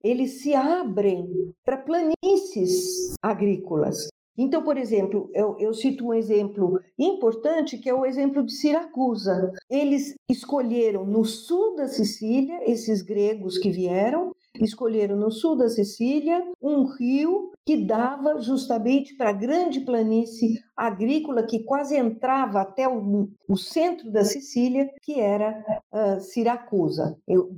eles 0.03 0.41
se 0.41 0.53
abrem 0.53 1.53
para 1.65 1.77
planícies 1.77 3.15
agrícolas. 3.21 4.10
Então, 4.41 4.63
por 4.63 4.75
exemplo, 4.75 5.29
eu, 5.35 5.55
eu, 5.59 5.71
cito 5.71 6.03
um 6.03 6.13
exemplo 6.15 6.81
importante 6.97 7.77
que 7.77 7.87
é 7.87 7.93
o 7.93 8.03
exemplo 8.03 8.43
de 8.43 8.51
Siracusa. 8.51 9.53
Eles 9.69 10.15
escolheram 10.27 11.05
no 11.05 11.23
sul 11.23 11.75
da 11.75 11.87
Sicília, 11.87 12.59
esses 12.65 13.03
gregos 13.03 13.59
que 13.59 13.69
vieram, 13.69 14.35
escolheram 14.59 15.15
no 15.15 15.29
sul 15.29 15.55
da 15.55 15.69
Sicília 15.69 16.43
um 16.59 16.85
rio 16.85 17.50
que 17.65 17.77
dava 17.77 18.39
justamente 18.41 19.15
para 19.15 19.29
a 19.29 19.33
grande 19.33 19.81
planície 19.81 20.59
agrícola 20.75 21.43
que 21.43 21.59
quase 21.59 21.95
entrava 21.95 22.61
até 22.61 22.87
o, 22.87 23.29
o 23.47 23.55
centro 23.55 24.11
da 24.11 24.23
Sicília, 24.23 24.89
que 25.01 25.19
era 25.19 25.63
uh, 25.91 26.19
Siracusa, 26.19 27.17
eu, 27.27 27.51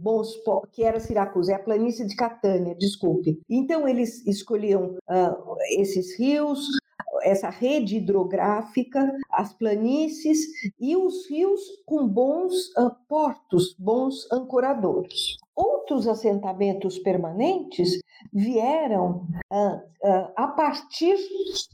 que 0.71 0.83
era 0.83 0.99
Siracusa, 0.99 1.53
é 1.53 1.55
a 1.55 1.59
planície 1.59 2.05
de 2.05 2.15
Catânia, 2.15 2.75
desculpe. 2.75 3.39
Então 3.49 3.87
eles 3.87 4.25
escolhiam 4.27 4.97
uh, 5.09 5.55
esses 5.77 6.17
rios, 6.19 6.67
essa 7.23 7.49
rede 7.49 7.97
hidrográfica, 7.97 9.11
as 9.31 9.53
planícies 9.53 10.39
e 10.79 10.95
os 10.95 11.29
rios 11.29 11.61
com 11.85 12.07
bons 12.07 12.53
uh, 12.77 12.91
portos, 13.07 13.73
bons 13.79 14.29
ancoradores. 14.31 15.37
Outros 15.55 16.07
assentamentos 16.07 16.97
permanentes 16.99 17.99
vieram 18.31 19.27
uh, 19.51 19.75
uh, 19.75 20.31
a 20.35 20.47
partir 20.47 21.17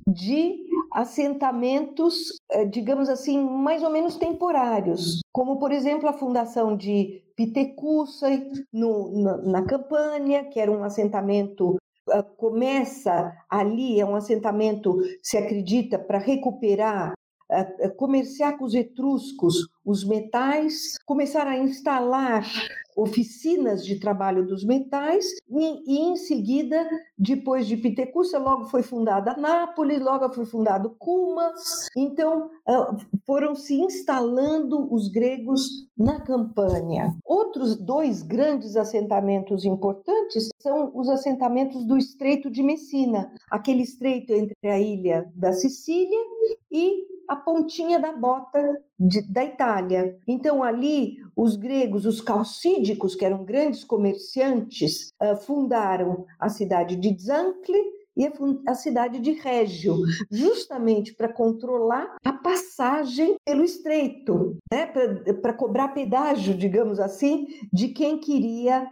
de 0.07 0.67
assentamentos, 0.91 2.39
digamos 2.71 3.09
assim, 3.09 3.39
mais 3.39 3.83
ou 3.83 3.91
menos 3.91 4.17
temporários, 4.17 5.21
como, 5.31 5.59
por 5.59 5.71
exemplo, 5.71 6.09
a 6.09 6.13
fundação 6.13 6.75
de 6.75 7.21
Pitecussai 7.35 8.49
na, 8.73 9.37
na 9.37 9.65
Campânia, 9.65 10.45
que 10.45 10.59
era 10.59 10.71
um 10.71 10.83
assentamento 10.83 11.77
ah, 12.11 12.23
começa 12.23 13.31
ali, 13.49 13.99
é 13.99 14.05
um 14.05 14.15
assentamento, 14.15 14.97
se 15.21 15.37
acredita, 15.37 15.99
para 15.99 16.17
recuperar, 16.17 17.09
ah, 17.09 17.13
ah, 17.13 17.18
comerciar 17.97 18.57
com 18.57 18.65
os 18.65 18.73
etruscos 18.73 19.67
os 19.85 20.03
metais, 20.03 20.97
começar 21.05 21.47
a 21.47 21.57
instalar 21.57 22.45
oficinas 22.95 23.85
de 23.85 23.99
trabalho 23.99 24.45
dos 24.45 24.63
metais 24.63 25.25
e, 25.49 25.83
e, 25.87 25.99
em 25.99 26.15
seguida, 26.15 26.87
depois 27.17 27.65
de 27.65 27.77
Pitecúcia, 27.77 28.37
logo 28.37 28.65
foi 28.65 28.83
fundada 28.83 29.35
Nápoles, 29.37 30.01
logo 30.01 30.31
foi 30.33 30.45
fundado 30.45 30.95
Cumas. 30.99 31.87
Então, 31.95 32.49
foram 33.25 33.55
se 33.55 33.79
instalando 33.79 34.93
os 34.93 35.07
gregos 35.07 35.87
na 35.97 36.19
Campânia. 36.21 37.15
Outros 37.25 37.77
dois 37.77 38.21
grandes 38.21 38.75
assentamentos 38.75 39.65
importantes 39.65 40.49
são 40.59 40.91
os 40.93 41.09
assentamentos 41.09 41.85
do 41.85 41.97
Estreito 41.97 42.51
de 42.51 42.61
Messina, 42.61 43.31
aquele 43.49 43.83
estreito 43.83 44.33
entre 44.33 44.55
a 44.69 44.79
ilha 44.79 45.31
da 45.35 45.53
Sicília 45.53 46.19
e 46.71 47.18
a 47.29 47.35
pontinha 47.35 47.99
da 47.99 48.11
bota 48.11 48.81
de, 48.99 49.21
da 49.31 49.45
Itália. 49.45 50.17
Então, 50.27 50.63
ali, 50.63 51.17
os 51.35 51.55
gregos, 51.55 52.07
os 52.07 52.19
calcídicos, 52.19 53.13
que 53.13 53.23
eram 53.23 53.45
grandes 53.45 53.83
comerciantes, 53.83 55.13
uh, 55.21 55.37
fundaram 55.37 56.25
a 56.39 56.49
cidade 56.49 56.95
de 56.95 57.15
Zancle 57.21 57.99
e 58.17 58.29
a 58.67 58.73
cidade 58.73 59.19
de 59.19 59.31
Régio, 59.31 59.95
justamente 60.29 61.13
para 61.13 61.31
controlar 61.31 62.17
a 62.25 62.33
passagem 62.33 63.35
pelo 63.45 63.63
estreito, 63.63 64.57
né? 64.69 64.87
para 65.41 65.53
cobrar 65.53 65.89
pedágio, 65.89 66.53
digamos 66.57 66.99
assim, 66.99 67.47
de 67.71 67.89
quem 67.89 68.19
queria 68.19 68.89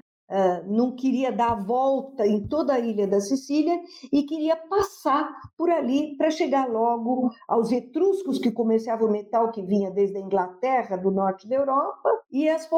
Não 0.65 0.96
queria 0.96 1.31
dar 1.31 1.51
a 1.51 1.55
volta 1.55 2.27
em 2.27 2.46
toda 2.48 2.74
a 2.74 2.79
ilha 2.79 3.07
da 3.07 3.22
Sicília 3.22 3.79
e 4.12 4.24
queria 4.24 4.57
passar 4.57 5.29
por 5.57 5.69
ali 5.69 6.17
para 6.17 6.29
chegar 6.29 6.69
logo 6.69 7.29
aos 7.48 7.72
etruscos 7.72 8.38
que 8.38 8.51
comerciavam 8.51 9.10
metal 9.10 9.51
que 9.51 9.62
vinha 9.62 9.89
desde 9.89 10.17
a 10.17 10.22
Inglaterra, 10.22 10.98
do 10.98 11.12
norte 11.12 11.48
da 11.48 11.55
Europa, 11.55 12.10
e 12.31 12.50
as, 12.50 12.69
a, 12.72 12.77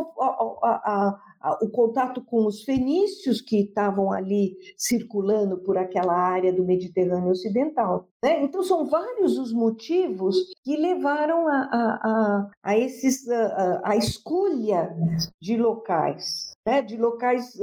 a, 0.62 1.20
o 1.62 1.70
contato 1.70 2.22
com 2.22 2.46
os 2.46 2.64
fenícios 2.64 3.42
que 3.42 3.62
estavam 3.62 4.12
ali 4.12 4.58
circulando 4.78 5.58
por 5.58 5.78
aquela 5.78 6.14
área 6.14 6.52
do 6.52 6.66
Mediterrâneo 6.66 7.32
Ocidental. 7.32 8.08
Né? 8.22 8.44
Então, 8.44 8.62
são 8.62 8.86
vários 8.86 9.38
os 9.38 9.54
motivos 9.54 10.36
que 10.64 10.76
levaram 10.76 11.48
a, 11.48 11.54
a, 11.54 12.00
a, 12.04 12.52
a 12.64 12.78
esses, 12.78 13.28
a, 13.30 13.82
a 13.84 13.96
escolha 13.96 14.94
de 15.42 15.56
locais 15.56 16.50
né, 16.70 16.84
de 16.84 16.98
locais, 16.98 17.58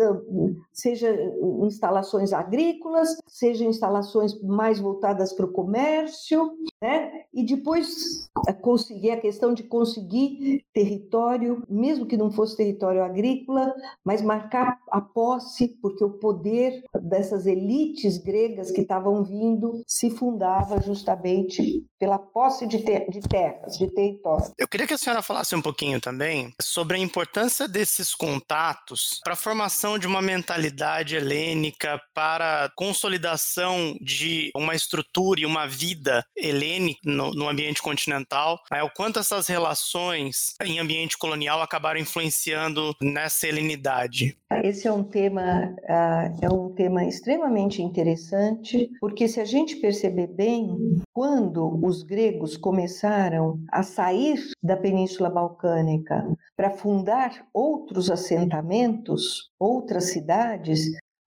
seja 0.73 1.15
instalações 1.63 2.33
agrícolas, 2.33 3.17
seja 3.27 3.65
instalações 3.65 4.41
mais 4.43 4.81
voltadas 4.81 5.33
para 5.33 5.47
o 5.47 5.53
comércio, 5.53 6.53
né, 6.83 7.23
e 7.33 7.45
depois 7.45 8.29
conseguir 8.61 9.13
a 9.13 9.21
questão 9.21 9.55
de 9.55 9.63
conseguir 9.63 10.65
território, 10.73 11.63
mesmo 11.69 12.07
que 12.07 12.17
não 12.17 12.33
fosse 12.33 12.57
território 12.57 13.03
agrícola, 13.03 13.66
mas 14.05 14.23
marcar 14.23 14.79
a 14.91 15.01
posse, 15.01 15.69
porque 15.81 16.05
o 16.05 16.19
poder 16.19 16.83
dessas 17.01 17.47
elites 17.47 18.19
gregas 18.19 18.71
que 18.71 18.83
estavam 18.83 19.25
vindo 19.25 19.83
se 19.87 20.11
fundava 20.11 20.81
justamente 20.81 21.85
pela 21.99 22.19
posse 22.19 22.67
de, 22.67 22.79
ter 22.79 23.09
de 23.11 23.21
terras, 23.21 23.77
de 23.79 23.89
território. 23.89 24.53
Eu 24.59 24.69
queria 24.69 24.87
que 24.87 24.95
a 24.95 24.99
senhora 24.99 25.23
falasse 25.23 25.55
um 25.55 25.63
pouquinho 25.63 26.01
também 26.01 26.53
sobre 26.61 26.97
a 26.97 27.01
importância 27.01 27.67
desses 27.67 28.15
contatos 28.15 29.21
para 29.23 29.33
a 29.33 29.37
formação 29.37 29.99
de 29.99 30.07
uma 30.07 30.21
mentalidade 30.21 31.17
helênica, 31.17 32.01
para 32.15 32.65
a 32.65 32.71
consolidação 32.71 33.97
de 34.01 34.51
uma 34.55 34.75
estrutura 34.75 35.41
e 35.41 35.47
uma 35.47 35.67
vida 35.67 36.25
helênica 36.37 37.01
no, 37.05 37.33
no 37.33 37.49
ambiente 37.49 37.83
continental, 37.83 38.61
né? 38.71 38.83
o 38.83 38.91
quanto 38.91 39.19
essas 39.19 39.47
relações 39.47 40.55
em 40.63 40.79
ambiente 40.79 41.17
colonial 41.17 41.63
acabaram 41.63 42.01
influenciando 42.01 42.95
nessa 43.01 43.47
helenidade. 43.57 44.37
Esse 44.63 44.87
é 44.87 44.93
um 44.93 45.03
tema 45.03 45.75
uh, 45.83 46.45
é 46.45 46.53
um 46.53 46.73
tema 46.75 47.05
extremamente 47.05 47.83
interessante, 47.83 48.91
porque 49.01 49.27
se 49.27 49.41
a 49.41 49.45
gente 49.45 49.77
perceber 49.77 50.27
bem, 50.29 50.77
quando 51.13 51.81
os 51.85 52.03
gregos 52.03 52.57
começaram 52.57 53.59
a 53.73 53.83
sair 53.83 54.39
da 54.63 54.77
Península 54.77 55.31
Balcânica 55.31 56.27
para 56.57 56.71
fundar 56.71 57.47
outros 57.53 58.11
assentamentos, 58.11 59.51
outras 59.59 60.11
cidades, 60.11 60.81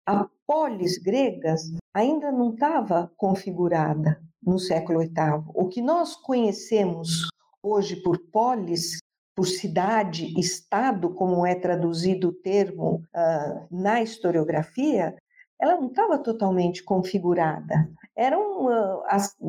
a 0.06 0.26
polis 0.46 0.98
gregas 0.98 1.62
ainda 1.94 2.30
não 2.30 2.52
estava 2.52 3.10
configurada 3.16 4.20
no 4.42 4.58
século 4.58 5.00
VIII. 5.00 5.44
O 5.54 5.68
que 5.68 5.82
nós 5.82 6.14
conhecemos 6.16 7.28
hoje 7.62 7.96
por 7.96 8.18
polis, 8.32 8.98
por 9.38 9.46
cidade, 9.46 10.34
estado, 10.36 11.14
como 11.14 11.46
é 11.46 11.54
traduzido 11.54 12.30
o 12.30 12.32
termo 12.32 13.04
uh, 13.14 13.68
na 13.70 14.02
historiografia, 14.02 15.14
ela 15.60 15.76
não 15.76 15.86
estava 15.86 16.18
totalmente 16.18 16.82
configurada 16.82 17.88
eram, 18.18 18.68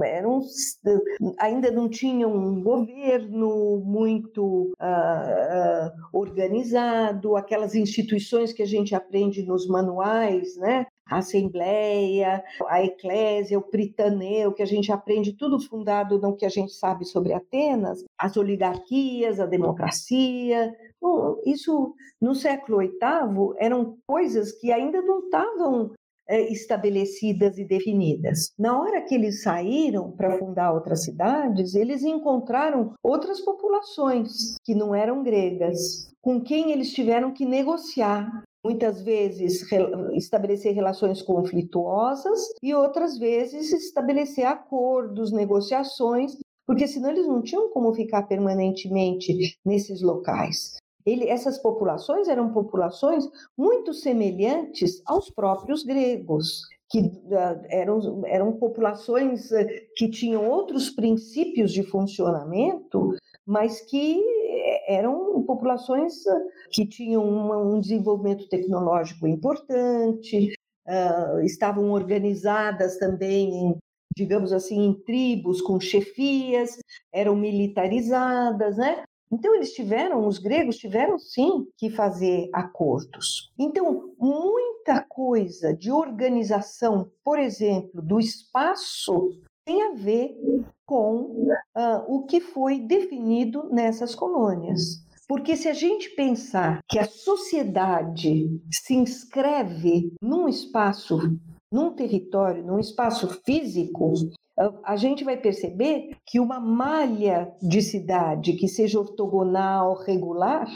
eram 0.04 0.42
ainda 1.40 1.72
não 1.72 1.90
tinham 1.90 2.32
um 2.32 2.62
governo 2.62 3.82
muito 3.84 4.72
uh, 4.80 5.88
uh, 5.90 5.92
organizado, 6.14 7.36
aquelas 7.36 7.74
instituições 7.74 8.54
que 8.54 8.62
a 8.62 8.68
gente 8.68 8.94
aprende 8.94 9.44
nos 9.44 9.68
manuais, 9.68 10.56
né? 10.58 10.86
A 11.10 11.18
Assembleia, 11.18 12.44
a 12.68 12.84
Eclésia, 12.84 13.58
o 13.58 13.64
Pritaneu, 13.64 14.54
que 14.54 14.62
a 14.62 14.68
gente 14.68 14.92
aprende 14.92 15.34
tudo 15.34 15.60
fundado 15.60 16.20
no 16.20 16.36
que 16.36 16.46
a 16.46 16.50
gente 16.50 16.72
sabe 16.72 17.04
sobre 17.04 17.34
Atenas, 17.34 18.06
as 18.16 18.38
oligarquias, 18.38 19.40
a 19.40 19.48
democracia. 19.48 20.72
Bom, 21.02 21.42
isso 21.44 21.96
no 22.22 22.36
século 22.36 22.78
VIII 22.78 23.56
eram 23.58 23.98
coisas 24.06 24.52
que 24.52 24.72
ainda 24.72 25.02
não 25.02 25.22
estavam 25.22 25.94
estabelecidas 26.30 27.58
e 27.58 27.66
definidas. 27.66 28.52
Na 28.58 28.80
hora 28.80 29.02
que 29.02 29.16
eles 29.16 29.42
saíram 29.44 30.12
para 30.12 30.38
fundar 30.38 30.74
outras 30.74 31.04
cidades, 31.04 31.76
eles 31.76 32.04
encontraram 32.04 32.94
outras 33.04 33.42
populações 33.42 34.56
que 34.64 34.76
não 34.76 34.94
eram 34.94 35.24
gregas, 35.24 36.12
com 36.22 36.42
quem 36.42 36.72
eles 36.72 36.94
tiveram 36.94 37.32
que 37.32 37.46
negociar 37.46 38.44
muitas 38.64 39.02
vezes 39.02 39.66
estabelecer 40.14 40.74
relações 40.74 41.22
conflituosas 41.22 42.40
e 42.62 42.74
outras 42.74 43.18
vezes 43.18 43.72
estabelecer 43.72 44.46
acordos, 44.46 45.32
negociações, 45.32 46.36
porque 46.68 46.88
senão 46.88 47.10
eles 47.10 47.26
não 47.26 47.42
tinham 47.42 47.72
como 47.72 47.94
ficar 47.94 48.24
permanentemente 48.24 49.58
nesses 49.66 50.02
locais. 50.02 50.76
Ele, 51.10 51.28
essas 51.28 51.58
populações 51.58 52.28
eram 52.28 52.54
populações 52.54 53.28
muito 53.58 53.94
semelhantes 53.94 55.02
aos 55.06 55.30
próprios 55.30 55.84
gregos, 55.84 56.62
que 56.90 57.00
uh, 57.00 57.62
eram, 57.70 58.24
eram 58.26 58.54
populações 58.54 59.52
uh, 59.52 59.66
que 59.96 60.10
tinham 60.10 60.48
outros 60.48 60.90
princípios 60.90 61.72
de 61.72 61.84
funcionamento, 61.84 63.16
mas 63.46 63.82
que 63.82 64.20
eh, 64.20 64.96
eram 64.96 65.44
populações 65.44 66.26
uh, 66.26 66.48
que 66.72 66.86
tinham 66.86 67.28
uma, 67.28 67.58
um 67.58 67.80
desenvolvimento 67.80 68.48
tecnológico 68.50 69.28
importante, 69.28 70.54
estavam 71.44 71.92
organizadas 71.92 72.98
também 72.98 73.54
em 73.54 73.78
digamos 74.18 74.52
assim, 74.52 74.86
em 74.86 74.94
tribos 75.04 75.62
com 75.62 75.80
chefias, 75.80 76.78
eram 77.14 77.36
militarizadas, 77.36 78.76
né? 78.76 79.04
Então, 79.32 79.54
eles 79.56 79.74
tiveram, 79.74 80.28
os 80.28 80.40
gregos 80.40 80.78
tiveram 80.78 81.20
sim 81.20 81.68
que 81.78 81.90
fazer 81.90 82.50
acordos. 82.52 83.54
Então, 83.58 84.14
muita 84.18 85.02
coisa 85.08 85.74
de 85.74 85.92
organização, 85.92 87.12
por 87.24 87.38
exemplo, 87.38 88.02
do 88.02 88.20
espaço, 88.20 89.30
tem 89.66 89.84
a 89.84 89.94
ver 89.94 90.36
com 90.84 91.48
uh, 91.76 92.04
o 92.08 92.26
que 92.26 92.42
foi 92.42 92.80
definido 92.80 93.70
nessas 93.70 94.16
colônias. 94.16 95.08
Porque 95.28 95.56
se 95.56 95.68
a 95.68 95.74
gente 95.74 96.10
pensar 96.16 96.80
que 96.90 96.98
a 96.98 97.06
sociedade 97.06 98.50
se 98.72 98.96
inscreve 98.96 100.12
num 100.20 100.50
espaço, 100.50 101.20
num 101.72 101.94
território, 101.94 102.66
num 102.66 102.80
espaço 102.80 103.28
físico, 103.46 104.14
a 104.84 104.96
gente 104.96 105.24
vai 105.24 105.38
perceber 105.38 106.18
que 106.26 106.40
uma 106.40 106.60
malha 106.60 107.54
de 107.62 107.82
cidade 107.82 108.54
que 108.54 108.68
seja 108.68 109.00
ortogonal, 109.00 109.96
regular, 109.96 110.68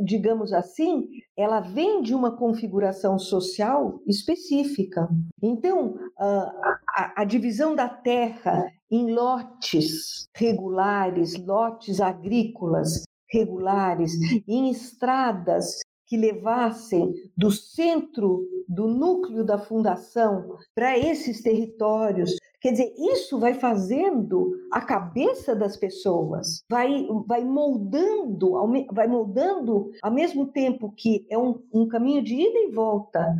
digamos 0.00 0.52
assim, 0.52 1.08
ela 1.36 1.60
vem 1.60 2.02
de 2.02 2.14
uma 2.14 2.36
configuração 2.36 3.18
social 3.18 4.00
específica. 4.06 5.08
Então, 5.42 5.94
a, 6.18 7.22
a 7.22 7.24
divisão 7.24 7.74
da 7.74 7.88
terra 7.88 8.70
em 8.90 9.12
lotes 9.12 10.28
regulares, 10.34 11.34
lotes 11.46 12.00
agrícolas 12.00 13.04
regulares, 13.30 14.12
em 14.46 14.70
estradas 14.70 15.78
que 16.06 16.16
levassem 16.16 17.12
do 17.36 17.50
centro 17.50 18.46
do 18.66 18.88
núcleo 18.88 19.44
da 19.44 19.58
fundação 19.58 20.56
para 20.74 20.98
esses 20.98 21.42
territórios. 21.42 22.34
Quer 22.60 22.72
dizer, 22.72 22.92
isso 23.14 23.38
vai 23.38 23.54
fazendo 23.54 24.50
a 24.72 24.80
cabeça 24.80 25.54
das 25.54 25.76
pessoas, 25.76 26.64
vai, 26.68 27.06
vai 27.26 27.44
moldando, 27.44 28.52
vai 28.92 29.06
moldando 29.06 29.90
ao 30.02 30.12
mesmo 30.12 30.48
tempo 30.48 30.92
que 30.96 31.24
é 31.30 31.38
um, 31.38 31.62
um 31.72 31.86
caminho 31.86 32.22
de 32.22 32.34
ida 32.34 32.58
e 32.58 32.72
volta. 32.72 33.36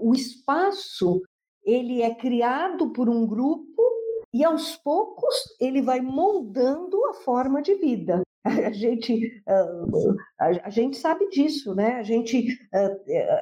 O 0.00 0.14
espaço 0.14 1.22
ele 1.64 2.02
é 2.02 2.14
criado 2.14 2.92
por 2.92 3.08
um 3.08 3.26
grupo 3.26 3.82
e 4.34 4.44
aos 4.44 4.76
poucos 4.76 5.34
ele 5.58 5.80
vai 5.80 6.00
moldando 6.00 7.02
a 7.06 7.14
forma 7.14 7.62
de 7.62 7.74
vida. 7.74 8.22
A 8.68 8.72
gente, 8.72 9.42
a 10.38 10.70
gente 10.70 10.96
sabe 10.96 11.28
disso, 11.28 11.74
né? 11.74 11.94
A 11.94 12.02
gente, 12.02 12.58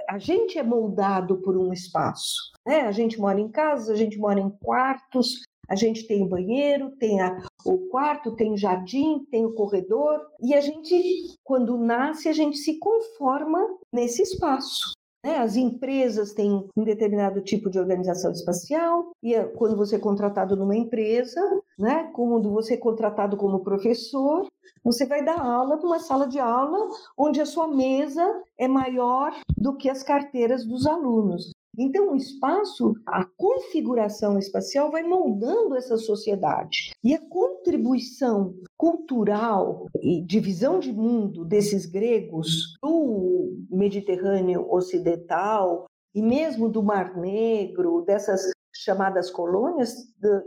a 0.09 0.19
gente 0.19 0.59
é 0.59 0.63
moldado 0.63 1.37
por 1.43 1.57
um 1.57 1.73
espaço. 1.73 2.35
Né? 2.67 2.81
A 2.81 2.93
gente 2.93 3.19
mora 3.19 3.41
em 3.41 3.49
casa, 3.49 3.93
a 3.93 3.97
gente 3.97 4.19
mora 4.19 4.41
em 4.41 4.51
quartos, 4.51 5.43
a 5.69 5.75
gente 5.75 6.07
tem 6.07 6.29
banheiro, 6.29 6.91
tem 6.97 7.21
a, 7.21 7.45
o 7.65 7.89
quarto, 7.89 8.37
tem 8.37 8.57
jardim, 8.57 9.25
tem 9.31 9.45
o 9.45 9.53
corredor, 9.53 10.21
e 10.41 10.55
a 10.55 10.61
gente, 10.61 11.37
quando 11.43 11.77
nasce, 11.77 12.29
a 12.29 12.33
gente 12.33 12.57
se 12.59 12.79
conforma 12.79 13.59
nesse 13.93 14.23
espaço. 14.23 14.96
Né? 15.27 15.39
As 15.39 15.57
empresas 15.57 16.33
têm 16.33 16.69
um 16.77 16.85
determinado 16.85 17.41
tipo 17.41 17.69
de 17.69 17.81
organização 17.81 18.31
espacial, 18.31 19.11
e 19.21 19.35
é 19.35 19.43
quando 19.43 19.77
você 19.77 19.97
é 19.97 19.99
contratado 19.99 20.55
numa 20.55 20.77
empresa, 20.77 21.41
né? 21.77 22.09
quando 22.15 22.49
você 22.49 22.75
é 22.75 22.77
contratado 22.77 23.37
como 23.37 23.65
professor, 23.65 24.47
você 24.85 25.05
vai 25.05 25.25
dar 25.25 25.41
aula 25.41 25.75
numa 25.79 25.99
sala 25.99 26.29
de 26.29 26.39
aula 26.39 26.79
onde 27.19 27.41
a 27.41 27.47
sua 27.47 27.67
mesa 27.67 28.25
é 28.57 28.69
maior 28.69 29.35
do 29.59 29.77
que 29.77 29.91
as 29.91 30.05
carteiras 30.05 30.65
dos 30.65 30.87
alunos. 30.87 31.51
Então, 31.79 32.13
o 32.13 32.17
espaço, 32.17 32.95
a 33.07 33.25
configuração 33.25 34.39
espacial 34.39 34.91
vai 34.91 35.03
moldando 35.03 35.77
essa 35.77 35.97
sociedade. 35.97 36.93
E 37.05 37.15
a 37.15 37.21
contribuição 37.29 38.55
cultural 38.77 39.87
e 40.01 40.23
de 40.23 40.41
visão 40.41 40.79
de 40.79 40.93
mundo 40.93 41.45
desses 41.45 41.87
gregos 41.87 42.77
do 42.83 43.67
Mediterrâneo 43.71 44.67
Ocidental 44.73 45.87
e 46.15 46.23
mesmo 46.23 46.69
do 46.69 46.83
Mar 46.83 47.17
Negro, 47.17 48.03
dessas 48.07 48.51
chamadas 48.75 49.31
colônias, 49.31 49.95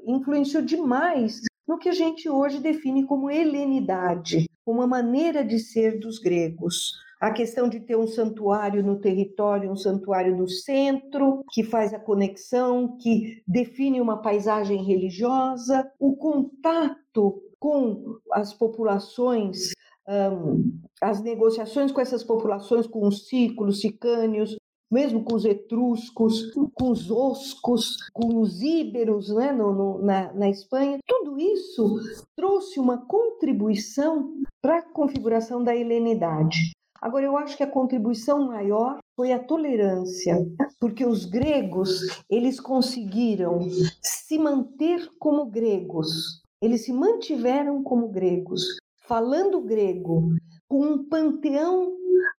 influenciou 0.06 0.64
demais 0.64 1.42
no 1.68 1.78
que 1.78 1.90
a 1.90 1.94
gente 1.94 2.28
hoje 2.28 2.60
define 2.60 3.06
como 3.06 3.30
helenidade, 3.30 4.46
uma 4.66 4.88
maneira 4.88 5.44
de 5.44 5.60
ser 5.60 6.00
dos 6.00 6.18
gregos. 6.18 6.94
A 7.20 7.32
questão 7.32 7.68
de 7.68 7.82
ter 7.82 7.98
um 7.98 8.08
santuário 8.08 8.82
no 8.82 8.98
território, 8.98 9.70
um 9.70 9.76
santuário 9.76 10.38
no 10.38 10.48
centro, 10.48 11.44
que 11.52 11.64
faz 11.64 11.94
a 11.94 12.00
conexão, 12.00 12.98
que 12.98 13.44
define 13.46 14.00
uma 14.00 14.22
paisagem 14.22 14.82
religiosa, 14.84 15.92
o 16.00 16.16
contato 16.16 17.44
com 17.60 18.18
as 18.32 18.54
populações, 18.54 19.74
um, 20.08 20.80
as 21.02 21.22
negociações 21.22 21.92
com 21.92 22.00
essas 22.00 22.24
populações, 22.24 22.88
com 22.88 23.06
os 23.06 23.28
ciclos, 23.28 23.82
sicânios, 23.82 24.56
mesmo 24.90 25.24
com 25.24 25.36
os 25.36 25.44
etruscos, 25.44 26.52
com 26.74 26.90
os 26.90 27.12
oscos, 27.12 27.98
com 28.14 28.40
os 28.40 28.62
íberos 28.62 29.30
né, 29.30 29.52
no, 29.52 29.74
no, 29.74 30.02
na, 30.02 30.34
na 30.34 30.50
Espanha. 30.50 30.98
Tudo 31.06 31.38
isso 31.38 32.00
trouxe 32.36 32.80
uma 32.80 33.06
contribuição 33.06 34.34
para 34.62 34.80
a 34.80 34.82
configuração 34.82 35.64
da 35.64 35.76
helenidade. 35.76 36.72
Agora, 37.02 37.26
eu 37.26 37.38
acho 37.38 37.56
que 37.56 37.64
a 37.64 37.72
contribuição 37.72 38.48
maior 38.48 39.00
foi 39.16 39.32
a 39.32 39.40
tolerância, 39.40 40.36
porque 40.80 41.06
os 41.06 41.26
gregos, 41.26 42.24
eles 42.30 42.60
conseguiram 42.60 43.60
se 44.02 44.38
manter 44.38 45.10
como 45.18 45.46
gregos. 45.46 46.42
Eles 46.62 46.86
se 46.86 46.92
mantiveram 46.92 47.82
como 47.84 48.10
gregos, 48.10 48.64
falando 49.08 49.62
grego, 49.62 50.36
com 50.68 50.82
um 50.82 51.10
panteão 51.10 51.94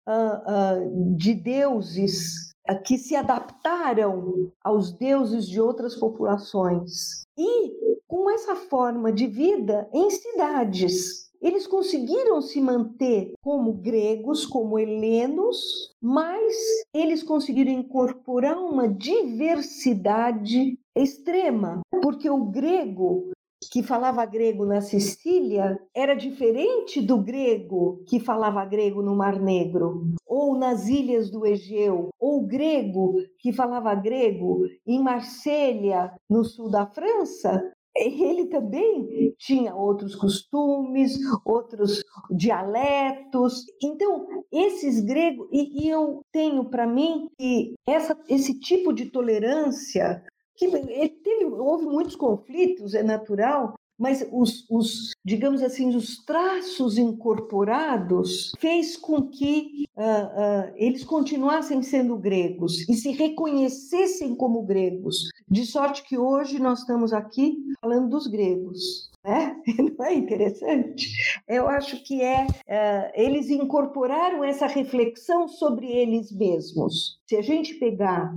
uh, 0.07 0.83
uh, 0.83 1.17
de 1.17 1.35
deuses 1.35 2.53
uh, 2.71 2.83
que 2.85 2.99
se 2.99 3.17
adaptaram 3.17 4.53
aos 4.63 4.93
deuses 4.93 5.49
de 5.49 5.61
outras 5.61 5.97
populações. 5.97 7.25
E 7.37 8.01
com 8.07 8.29
essa 8.29 8.57
forma 8.57 9.13
de 9.13 9.27
vida 9.27 9.89
em 9.95 10.11
cidades. 10.11 11.30
Eles 11.41 11.67
conseguiram 11.67 12.43
se 12.43 12.61
manter 12.61 13.33
como 13.43 13.73
gregos, 13.73 14.45
como 14.45 14.79
helenos, 14.79 15.95
mas 16.01 16.55
eles 16.93 17.23
conseguiram 17.23 17.73
incorporar 17.73 18.59
uma 18.59 18.87
diversidade 18.87 20.79
extrema, 20.95 21.81
porque 22.03 22.29
o 22.29 22.45
grego 22.45 23.31
que 23.71 23.83
falava 23.83 24.25
grego 24.25 24.65
na 24.65 24.81
Sicília 24.81 25.79
era 25.95 26.15
diferente 26.15 27.01
do 27.01 27.19
grego 27.19 28.03
que 28.07 28.19
falava 28.19 28.65
grego 28.65 29.03
no 29.03 29.15
Mar 29.15 29.41
Negro, 29.41 30.15
ou 30.27 30.57
nas 30.57 30.89
ilhas 30.89 31.31
do 31.31 31.47
Egeu, 31.47 32.09
ou 32.19 32.47
grego 32.47 33.17
que 33.39 33.53
falava 33.53 33.95
grego 33.95 34.67
em 34.87 35.03
Marselha, 35.03 36.13
no 36.29 36.45
sul 36.45 36.71
da 36.71 36.87
França, 36.87 37.63
ele 37.97 38.47
também 38.47 39.35
tinha 39.39 39.75
outros 39.75 40.15
costumes, 40.15 41.19
outros 41.45 42.03
dialetos. 42.31 43.65
Então, 43.83 44.27
esses 44.53 45.01
gregos, 45.01 45.49
e, 45.53 45.85
e 45.85 45.89
eu 45.89 46.23
tenho 46.33 46.65
para 46.65 46.87
mim 46.87 47.29
que 47.39 47.75
essa, 47.87 48.19
esse 48.29 48.59
tipo 48.59 48.93
de 48.93 49.11
tolerância 49.11 50.23
que 50.57 50.69
teve, 50.69 51.47
houve 51.47 51.87
muitos 51.87 52.15
conflitos, 52.15 52.95
é 52.95 53.03
natural, 53.03 53.75
mas 54.01 54.27
os, 54.33 54.65
os, 54.71 55.11
digamos 55.23 55.63
assim, 55.63 55.95
os 55.95 56.25
traços 56.25 56.97
incorporados 56.97 58.51
fez 58.59 58.97
com 58.97 59.29
que 59.29 59.85
uh, 59.95 60.01
uh, 60.01 60.73
eles 60.75 61.05
continuassem 61.05 61.83
sendo 61.83 62.17
gregos 62.17 62.89
e 62.89 62.95
se 62.95 63.11
reconhecessem 63.11 64.35
como 64.35 64.63
gregos, 64.63 65.29
de 65.47 65.67
sorte 65.67 66.03
que 66.03 66.17
hoje 66.17 66.59
nós 66.59 66.81
estamos 66.81 67.13
aqui 67.13 67.59
falando 67.79 68.09
dos 68.09 68.27
gregos. 68.27 69.11
Né? 69.23 69.55
Não 69.99 70.07
é 70.07 70.15
interessante? 70.15 71.11
Eu 71.47 71.69
acho 71.69 72.03
que 72.03 72.23
é, 72.23 72.47
uh, 72.47 73.13
eles 73.15 73.51
incorporaram 73.51 74.43
essa 74.43 74.67
reflexão 74.67 75.47
sobre 75.47 75.87
eles 75.93 76.33
mesmos. 76.33 77.21
Se 77.27 77.37
a 77.37 77.43
gente 77.43 77.75
pegar 77.75 78.35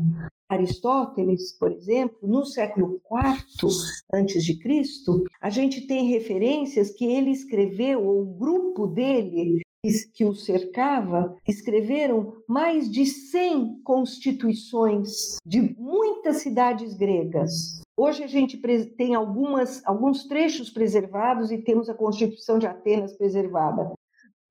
Aristóteles, 0.54 1.52
por 1.58 1.72
exemplo, 1.72 2.18
no 2.24 2.46
século 2.46 3.02
IV 3.12 3.68
antes 4.14 4.44
de 4.44 4.58
Cristo, 4.60 5.24
a 5.42 5.50
gente 5.50 5.88
tem 5.88 6.10
referências 6.10 6.92
que 6.92 7.06
ele 7.06 7.32
escreveu, 7.32 8.06
ou 8.06 8.22
o 8.22 8.34
grupo 8.34 8.88
dele 8.88 9.62
que 10.14 10.24
o 10.24 10.34
cercava, 10.34 11.36
escreveram 11.46 12.38
mais 12.48 12.90
de 12.90 13.06
100 13.06 13.82
constituições 13.84 15.36
de 15.46 15.76
muitas 15.78 16.38
cidades 16.38 16.94
gregas. 16.94 17.82
Hoje 17.98 18.24
a 18.24 18.28
gente 18.28 18.58
tem 18.96 19.14
algumas, 19.14 19.86
alguns 19.86 20.26
trechos 20.26 20.70
preservados 20.70 21.52
e 21.52 21.58
temos 21.58 21.90
a 21.90 21.94
Constituição 21.94 22.58
de 22.58 22.66
Atenas 22.66 23.12
preservada 23.18 23.94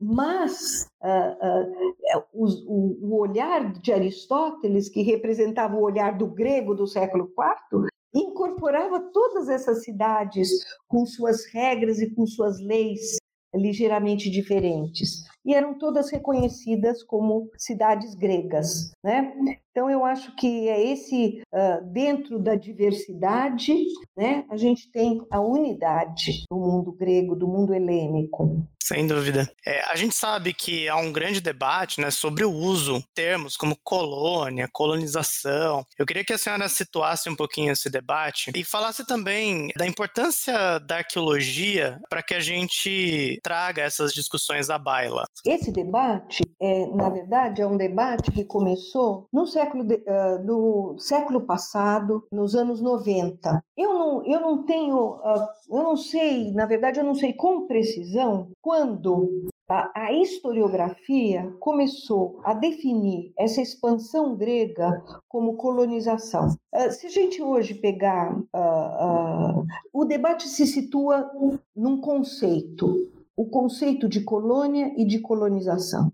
mas 0.03 0.89
uh, 1.01 2.19
uh, 2.19 2.25
o, 2.33 3.07
o, 3.07 3.21
olhar 3.21 3.73
de 3.73 3.93
Aristóteles, 3.93 4.89
que 4.89 5.03
representava 5.03 5.77
o 5.77 5.83
olhar 5.83 6.19
do 6.19 6.27
grego 6.27 6.75
do 6.75 6.89
século 6.89 7.31
IV, 7.73 7.87
incorporava 8.13 8.99
todas 9.13 9.49
essas 9.49 9.85
cidades 9.85 10.51
com 10.89 11.07
suas 11.07 11.47
regras 11.47 12.01
e 12.01 12.11
com 12.11 12.27
suas 12.27 12.61
leis 12.61 13.17
ligeiramente 13.55 14.29
diferentes 14.29 15.25
e 15.45 15.55
eram 15.55 15.79
todas 15.79 16.11
reconhecidas 16.11 17.03
como 17.03 17.51
cidades 17.57 18.15
gregas, 18.15 18.93
né? 19.03 19.33
Então 19.71 19.91
eu 19.91 20.05
acho 20.05 20.35
que 20.37 20.69
é 20.69 20.93
esse 20.93 21.43
uh, 21.53 21.85
dentro 21.93 22.39
da 22.39 22.55
diversidade, 22.55 23.75
né? 24.17 24.45
A 24.51 24.57
gente 24.57 24.91
tem 24.91 25.21
a 25.31 25.41
unidade 25.41 26.45
do 26.51 26.59
mundo 26.59 26.93
grego, 26.93 27.35
do 27.35 27.49
mundo 27.49 27.75
helênico. 27.75 28.67
Sem 28.83 29.07
dúvida. 29.07 29.51
É, 29.65 29.81
a 29.91 29.97
gente 29.97 30.15
sabe 30.15 30.53
que 30.53 30.89
há 30.89 30.97
um 30.97 31.13
grande 31.13 31.41
debate 31.41 32.01
né, 32.01 32.11
sobre 32.11 32.45
o 32.45 32.51
uso 32.51 32.99
de 32.99 33.07
termos 33.15 33.57
como 33.57 33.77
colônia, 33.83 34.69
colonização. 34.73 35.87
Eu 35.97 36.05
queria 36.05 36.25
que 36.25 36.33
a 36.33 36.39
senhora 36.39 36.69
situasse 36.69 37.31
um 37.31 37.37
pouquinho 37.37 37.73
esse 37.73 37.89
debate 37.89 38.51
e 38.55 38.65
falasse 38.65 39.07
também 39.07 39.69
da 39.77 39.87
importância 39.87 40.81
da 40.81 40.99
arqueologia 40.99 42.01
para 42.11 42.23
que 42.23 42.35
a 42.35 42.41
gente 42.41 43.39
traga 43.43 43.83
essas 43.83 44.13
discussões 44.13 44.69
à 44.69 44.79
baila. 44.79 45.25
Esse 45.45 45.73
debate, 45.73 46.43
é, 46.61 46.87
na 46.87 47.09
verdade, 47.09 47.63
é 47.63 47.67
um 47.67 47.77
debate 47.77 48.31
que 48.31 48.45
começou 48.45 49.27
no 49.33 49.47
século 49.47 49.83
de, 49.83 49.97
uh, 49.97 50.45
do 50.47 50.97
século 50.99 51.41
passado, 51.41 52.25
nos 52.31 52.55
anos 52.55 52.81
90. 52.81 53.63
Eu 53.77 53.93
não, 53.93 54.25
eu 54.25 54.41
não 54.41 54.65
tenho, 54.65 55.17
uh, 55.17 55.49
eu 55.69 55.83
não 55.83 55.97
sei, 55.97 56.53
na 56.53 56.65
verdade, 56.65 57.01
eu 57.01 57.05
não 57.05 57.15
sei 57.15 57.33
com 57.33 57.67
precisão 57.67 58.51
quando 58.61 59.51
a, 59.95 60.13
historiografia 60.13 61.51
começou 61.59 62.41
a 62.45 62.53
definir 62.53 63.33
essa 63.39 63.63
expansão 63.63 64.37
grega 64.37 65.03
como 65.29 65.57
colonização. 65.57 66.49
Se 66.91 67.07
a 67.07 67.11
gente 67.11 67.43
hoje 67.43 67.75
pegar, 67.75 68.37
uh, 68.37 69.61
uh, 69.61 69.67
o 69.93 70.05
debate 70.05 70.49
se 70.49 70.67
situa 70.67 71.31
num 71.75 72.01
conceito. 72.01 73.11
O 73.37 73.47
conceito 73.47 74.09
de 74.09 74.23
colônia 74.23 74.93
e 74.97 75.07
de 75.07 75.19
colonização. 75.19 76.13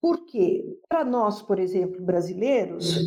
por 0.00 0.26
quê? 0.26 0.62
Para 0.88 1.04
nós, 1.04 1.40
por 1.40 1.58
exemplo, 1.58 2.04
brasileiros, 2.04 3.06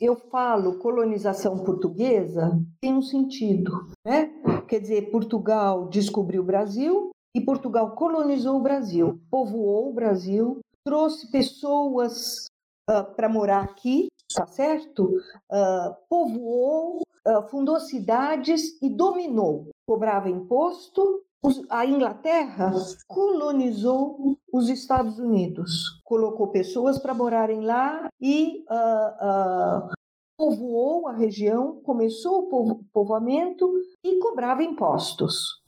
eu 0.00 0.16
falo 0.16 0.78
colonização 0.78 1.56
portuguesa, 1.58 2.60
tem 2.80 2.94
um 2.94 3.02
sentido. 3.02 3.72
Né? 4.04 4.30
Quer 4.68 4.80
dizer, 4.80 5.10
Portugal 5.10 5.88
descobriu 5.88 6.42
o 6.42 6.46
Brasil, 6.46 7.10
e 7.34 7.40
Portugal 7.40 7.94
colonizou 7.94 8.56
o 8.56 8.62
Brasil, 8.62 9.20
povoou 9.30 9.90
o 9.90 9.94
Brasil, 9.94 10.60
trouxe 10.84 11.30
pessoas 11.30 12.46
uh, 12.90 13.04
para 13.14 13.28
morar 13.28 13.62
aqui, 13.62 14.08
tá 14.34 14.46
certo? 14.46 15.04
Uh, 15.04 15.94
povoou, 16.08 17.00
uh, 17.26 17.42
fundou 17.48 17.78
cidades 17.78 18.80
e 18.82 18.88
dominou. 18.88 19.68
Cobrava 19.86 20.28
imposto. 20.28 21.22
A 21.70 21.86
Inglaterra 21.86 22.72
colonizou 23.06 24.36
os 24.52 24.68
Estados 24.68 25.18
Unidos, 25.18 26.00
colocou 26.04 26.48
pessoas 26.48 26.98
para 26.98 27.14
morarem 27.14 27.60
lá 27.60 28.08
e 28.20 28.64
povoou 30.36 31.08
a 31.08 31.12
região, 31.12 31.80
começou 31.82 32.48
o 32.50 32.84
povoamento 32.92 33.68
e 34.04 34.18
cobrava 34.18 34.62
impostos. 34.62 35.60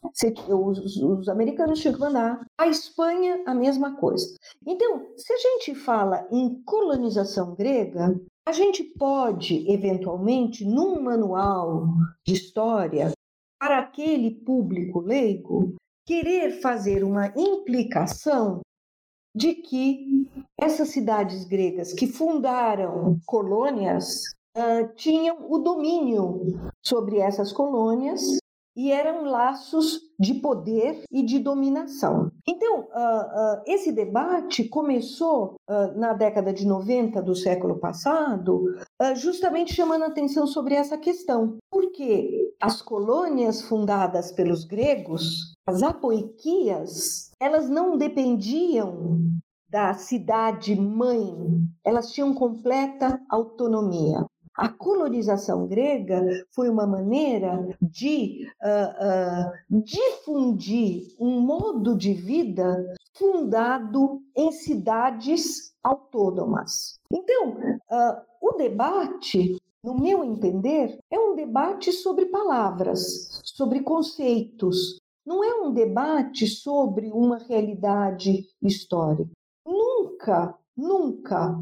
Os, 0.48 0.96
os, 0.96 1.28
americanos 1.28 1.80
tinham 1.80 1.94
que 1.94 2.00
mandar. 2.00 2.40
A 2.56 2.68
Espanha, 2.68 3.42
a 3.46 3.54
mesma 3.54 3.96
coisa. 3.96 4.26
Então, 4.64 5.06
se 5.16 5.32
a 5.32 5.36
gente 5.36 5.74
fala 5.74 6.26
em 6.30 6.62
colonização 6.62 7.54
grega, 7.54 8.14
A 8.46 8.52
gente 8.52 8.82
pode, 8.82 9.70
eventualmente, 9.70 10.64
num 10.64 11.00
manual 11.00 11.86
de 12.26 12.32
história, 12.32 13.12
para 13.60 13.78
aquele 13.80 14.30
público 14.30 15.00
leigo, 15.00 15.74
querer 16.06 16.62
fazer 16.62 17.04
uma 17.04 17.26
implicação 17.36 18.62
de 19.36 19.54
que 19.54 20.26
essas 20.58 20.88
cidades 20.88 21.44
gregas 21.44 21.92
que 21.92 22.06
fundaram 22.06 23.20
colônias 23.26 24.22
uh, 24.56 24.92
tinham 24.96 25.50
o 25.50 25.58
domínio 25.58 26.40
sobre 26.84 27.18
essas 27.18 27.52
colônias 27.52 28.38
e 28.76 28.90
eram 28.90 29.24
laços 29.24 30.00
de 30.18 30.34
poder 30.34 31.02
e 31.10 31.22
de 31.22 31.38
dominação. 31.38 32.30
Então, 32.46 32.80
uh, 32.80 32.82
uh, 32.82 33.62
esse 33.66 33.90
debate 33.90 34.64
começou 34.64 35.56
uh, 35.68 35.98
na 35.98 36.12
década 36.12 36.52
de 36.52 36.66
90 36.66 37.22
do 37.22 37.34
século 37.34 37.78
passado, 37.78 38.64
justamente 39.16 39.74
chamando 39.74 40.04
atenção 40.04 40.46
sobre 40.46 40.74
essa 40.74 40.98
questão, 40.98 41.56
porque 41.70 42.52
as 42.60 42.82
colônias 42.82 43.62
fundadas 43.62 44.30
pelos 44.32 44.64
gregos, 44.64 45.54
as 45.66 45.82
apoiquias, 45.82 47.30
elas 47.40 47.68
não 47.68 47.96
dependiam 47.96 49.20
da 49.70 49.94
cidade 49.94 50.74
mãe, 50.74 51.32
elas 51.84 52.10
tinham 52.10 52.34
completa 52.34 53.20
autonomia. 53.30 54.26
A 54.56 54.68
colonização 54.68 55.66
grega 55.66 56.22
foi 56.50 56.68
uma 56.68 56.86
maneira 56.86 57.68
de 57.80 58.46
uh, 58.62 59.76
uh, 59.76 59.82
difundir 59.82 61.14
um 61.18 61.40
modo 61.40 61.96
de 61.96 62.12
vida 62.12 62.94
fundado 63.14 64.20
em 64.36 64.50
cidades 64.52 65.72
autônomas. 65.82 66.94
Então, 67.12 67.50
uh, 67.52 68.22
o 68.40 68.52
debate, 68.56 69.56
no 69.84 69.94
meu 69.94 70.24
entender, 70.24 70.98
é 71.10 71.18
um 71.18 71.34
debate 71.34 71.92
sobre 71.92 72.26
palavras, 72.26 73.40
sobre 73.44 73.80
conceitos. 73.80 74.98
Não 75.24 75.44
é 75.44 75.54
um 75.54 75.72
debate 75.72 76.46
sobre 76.46 77.10
uma 77.12 77.38
realidade 77.38 78.48
histórica. 78.62 79.30
Nunca, 79.64 80.58
nunca 80.76 81.56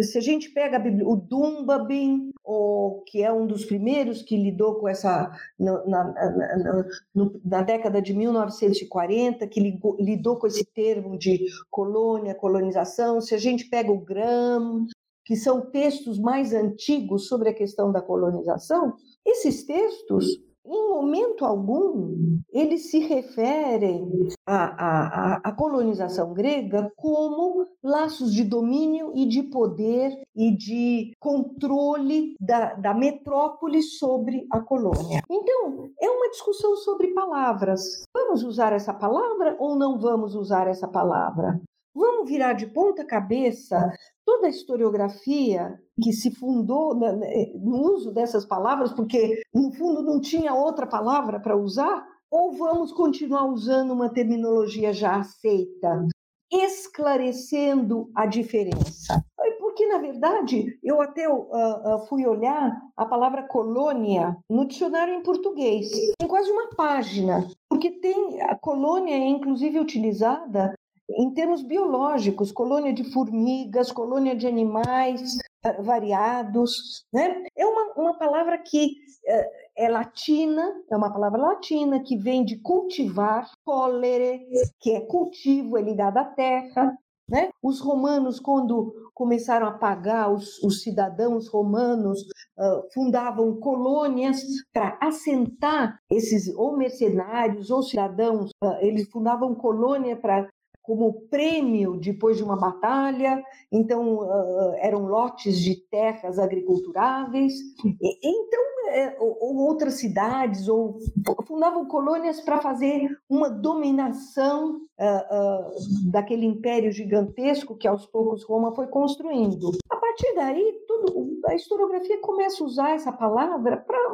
Se 0.00 0.18
a 0.18 0.20
gente 0.20 0.50
pega 0.50 0.78
Bíblia, 0.78 1.08
o 1.08 1.16
Dumbabin, 1.16 2.30
o, 2.44 3.02
que 3.06 3.22
é 3.22 3.32
um 3.32 3.46
dos 3.46 3.64
primeiros 3.64 4.22
que 4.22 4.36
lidou 4.36 4.74
com 4.74 4.88
essa, 4.88 5.30
na, 5.58 5.86
na, 5.86 6.04
na, 6.04 7.30
na 7.44 7.62
década 7.62 8.02
de 8.02 8.12
1940, 8.12 9.46
que 9.46 9.60
ligou, 9.60 9.96
lidou 9.98 10.38
com 10.38 10.46
esse 10.46 10.64
termo 10.64 11.16
de 11.18 11.46
colônia, 11.70 12.34
colonização, 12.34 13.20
se 13.20 13.34
a 13.34 13.38
gente 13.38 13.70
pega 13.70 13.90
o 13.90 14.04
Graham, 14.04 14.86
que 15.24 15.36
são 15.36 15.70
textos 15.70 16.18
mais 16.18 16.52
antigos 16.52 17.28
sobre 17.28 17.48
a 17.48 17.54
questão 17.54 17.90
da 17.90 18.02
colonização, 18.02 18.94
esses 19.24 19.64
textos 19.64 20.26
em 20.64 20.88
momento 20.88 21.44
algum, 21.44 22.38
eles 22.52 22.90
se 22.90 23.00
referem 23.00 24.28
à, 24.46 24.64
à, 24.64 25.34
à, 25.44 25.52
colonização 25.52 26.32
grega 26.32 26.92
como 26.96 27.66
laços 27.82 28.32
de 28.32 28.44
domínio 28.44 29.12
e 29.14 29.26
de 29.26 29.42
poder 29.42 30.12
e 30.36 30.56
de 30.56 31.12
controle 31.18 32.36
da, 32.40 32.74
da 32.74 32.94
metrópole 32.94 33.82
sobre 33.82 34.46
a 34.50 34.60
colônia. 34.60 35.22
Então, 35.28 35.90
é 36.00 36.08
uma 36.08 36.30
discussão 36.30 36.76
sobre 36.76 37.12
palavras. 37.12 38.04
Vamos 38.14 38.42
usar 38.44 38.72
essa 38.72 38.94
palavra 38.94 39.56
ou 39.58 39.76
não 39.76 39.98
vamos 39.98 40.34
usar 40.34 40.68
essa 40.68 40.86
palavra? 40.86 41.60
Vamos 41.94 42.30
virar 42.30 42.54
de 42.54 42.66
ponta 42.66 43.04
cabeça 43.04 43.92
toda 44.32 44.46
a 44.46 44.50
historiografia 44.50 45.78
que 46.02 46.12
se 46.12 46.30
fundou 46.30 46.94
no 46.94 47.94
uso 47.94 48.12
dessas 48.12 48.46
palavras, 48.46 48.92
porque 48.92 49.42
no 49.54 49.70
fundo 49.72 50.02
não 50.02 50.20
tinha 50.20 50.54
outra 50.54 50.86
palavra 50.86 51.38
para 51.38 51.56
usar? 51.56 52.06
Ou 52.30 52.52
vamos 52.52 52.92
continuar 52.92 53.44
usando 53.44 53.90
uma 53.90 54.08
terminologia 54.08 54.90
já 54.90 55.16
aceita, 55.16 56.08
esclarecendo 56.50 58.10
a 58.14 58.24
diferença? 58.24 59.22
Porque, 59.58 59.86
na 59.86 59.98
verdade, 59.98 60.78
eu 60.82 61.00
até 61.00 61.28
uh, 61.28 62.06
fui 62.08 62.26
olhar 62.26 62.78
a 62.96 63.06
palavra 63.06 63.42
colônia 63.42 64.36
no 64.48 64.66
dicionário 64.66 65.14
em 65.14 65.22
português. 65.22 65.90
Tem 66.18 66.28
quase 66.28 66.50
uma 66.50 66.68
página, 66.74 67.46
porque 67.70 67.90
tem 67.90 68.40
a 68.42 68.54
colônia 68.54 69.14
é 69.14 69.28
inclusive 69.28 69.78
utilizada 69.78 70.74
em 71.16 71.32
termos 71.34 71.62
biológicos, 71.62 72.52
colônia 72.52 72.92
de 72.92 73.04
formigas, 73.12 73.90
colônia 73.92 74.36
de 74.36 74.46
animais 74.46 75.38
uh, 75.66 75.82
variados. 75.82 77.04
Né? 77.12 77.44
É 77.56 77.66
uma, 77.66 77.92
uma 77.96 78.18
palavra 78.18 78.58
que 78.58 78.96
uh, 79.28 79.62
é 79.76 79.88
latina, 79.88 80.72
é 80.90 80.96
uma 80.96 81.12
palavra 81.12 81.40
latina 81.40 82.02
que 82.02 82.16
vem 82.16 82.44
de 82.44 82.58
cultivar, 82.60 83.50
colere, 83.64 84.46
que 84.80 84.92
é 84.92 85.00
cultivo, 85.00 85.78
é 85.78 85.82
ligado 85.82 86.18
à 86.18 86.24
terra. 86.24 86.96
Né? 87.28 87.50
Os 87.62 87.80
romanos, 87.80 88.40
quando 88.40 88.92
começaram 89.14 89.66
a 89.66 89.72
pagar, 89.72 90.30
os, 90.32 90.62
os 90.62 90.82
cidadãos 90.82 91.48
romanos 91.48 92.20
uh, 92.58 92.82
fundavam 92.92 93.58
colônias 93.58 94.42
para 94.72 94.98
assentar 95.00 95.98
esses 96.10 96.54
ou 96.54 96.76
mercenários 96.76 97.70
ou 97.70 97.82
cidadãos, 97.82 98.50
uh, 98.62 98.76
eles 98.80 99.08
fundavam 99.08 99.54
colônia 99.54 100.16
para 100.16 100.48
como 100.82 101.22
prêmio 101.30 101.96
depois 101.96 102.36
de 102.36 102.42
uma 102.42 102.56
batalha, 102.56 103.42
então 103.70 104.16
uh, 104.16 104.74
eram 104.78 105.06
lotes 105.06 105.58
de 105.58 105.76
terras 105.88 106.38
agriculturáveis. 106.38 107.54
E, 107.84 108.18
então, 108.22 108.62
é, 108.88 109.16
ou, 109.18 109.56
outras 109.56 109.94
cidades, 109.94 110.68
ou 110.68 110.98
fundavam 111.46 111.86
colônias 111.86 112.40
para 112.40 112.60
fazer 112.60 113.08
uma 113.28 113.48
dominação 113.48 114.76
uh, 114.76 114.80
uh, 114.80 116.10
daquele 116.10 116.44
império 116.44 116.92
gigantesco 116.92 117.76
que 117.76 117.88
aos 117.88 118.04
poucos 118.06 118.44
Roma 118.44 118.74
foi 118.74 118.86
construindo. 118.88 119.70
A 119.88 119.96
partir 119.96 120.34
daí, 120.34 120.82
tudo, 120.86 121.40
a 121.46 121.54
historiografia 121.54 122.20
começa 122.20 122.62
a 122.62 122.66
usar 122.66 122.90
essa 122.90 123.12
palavra 123.12 123.76
para 123.76 124.12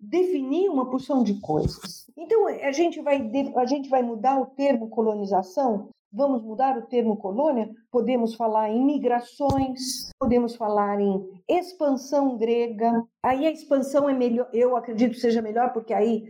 definir 0.00 0.68
uma 0.68 0.90
porção 0.90 1.22
de 1.22 1.40
coisas. 1.40 2.06
Então, 2.16 2.46
a 2.46 2.72
gente 2.72 3.00
vai, 3.00 3.30
a 3.56 3.66
gente 3.66 3.88
vai 3.88 4.02
mudar 4.02 4.40
o 4.40 4.46
termo 4.46 4.88
colonização 4.88 5.88
Vamos 6.10 6.42
mudar 6.42 6.78
o 6.78 6.86
termo 6.86 7.18
colônia? 7.18 7.68
Podemos 7.90 8.34
falar 8.34 8.70
em 8.70 8.82
migrações, 8.82 10.10
podemos 10.18 10.56
falar 10.56 10.98
em 10.98 11.22
expansão 11.46 12.38
grega. 12.38 13.04
Aí 13.22 13.46
a 13.46 13.50
expansão 13.50 14.08
é 14.08 14.14
melhor, 14.14 14.48
eu 14.54 14.74
acredito 14.74 15.12
que 15.12 15.20
seja 15.20 15.42
melhor, 15.42 15.70
porque 15.72 15.92
aí 15.92 16.24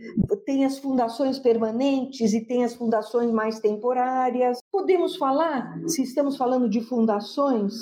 tem 0.45 0.65
as 0.65 0.77
fundações 0.79 1.39
permanentes 1.39 2.33
e 2.33 2.45
tem 2.45 2.65
as 2.65 2.75
fundações 2.75 3.31
mais 3.31 3.61
temporárias. 3.61 4.59
Podemos 4.69 5.15
falar, 5.15 5.79
se 5.87 6.03
estamos 6.03 6.35
falando 6.35 6.69
de 6.69 6.81
fundações, 6.81 7.73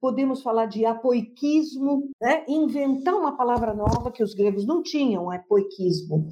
podemos 0.00 0.42
falar 0.42 0.66
de 0.66 0.84
apoiquismo, 0.84 2.08
né? 2.20 2.44
inventar 2.46 3.14
uma 3.14 3.36
palavra 3.36 3.74
nova 3.74 4.12
que 4.12 4.22
os 4.22 4.32
gregos 4.32 4.64
não 4.64 4.80
tinham, 4.80 5.28
apoiquismo 5.28 6.30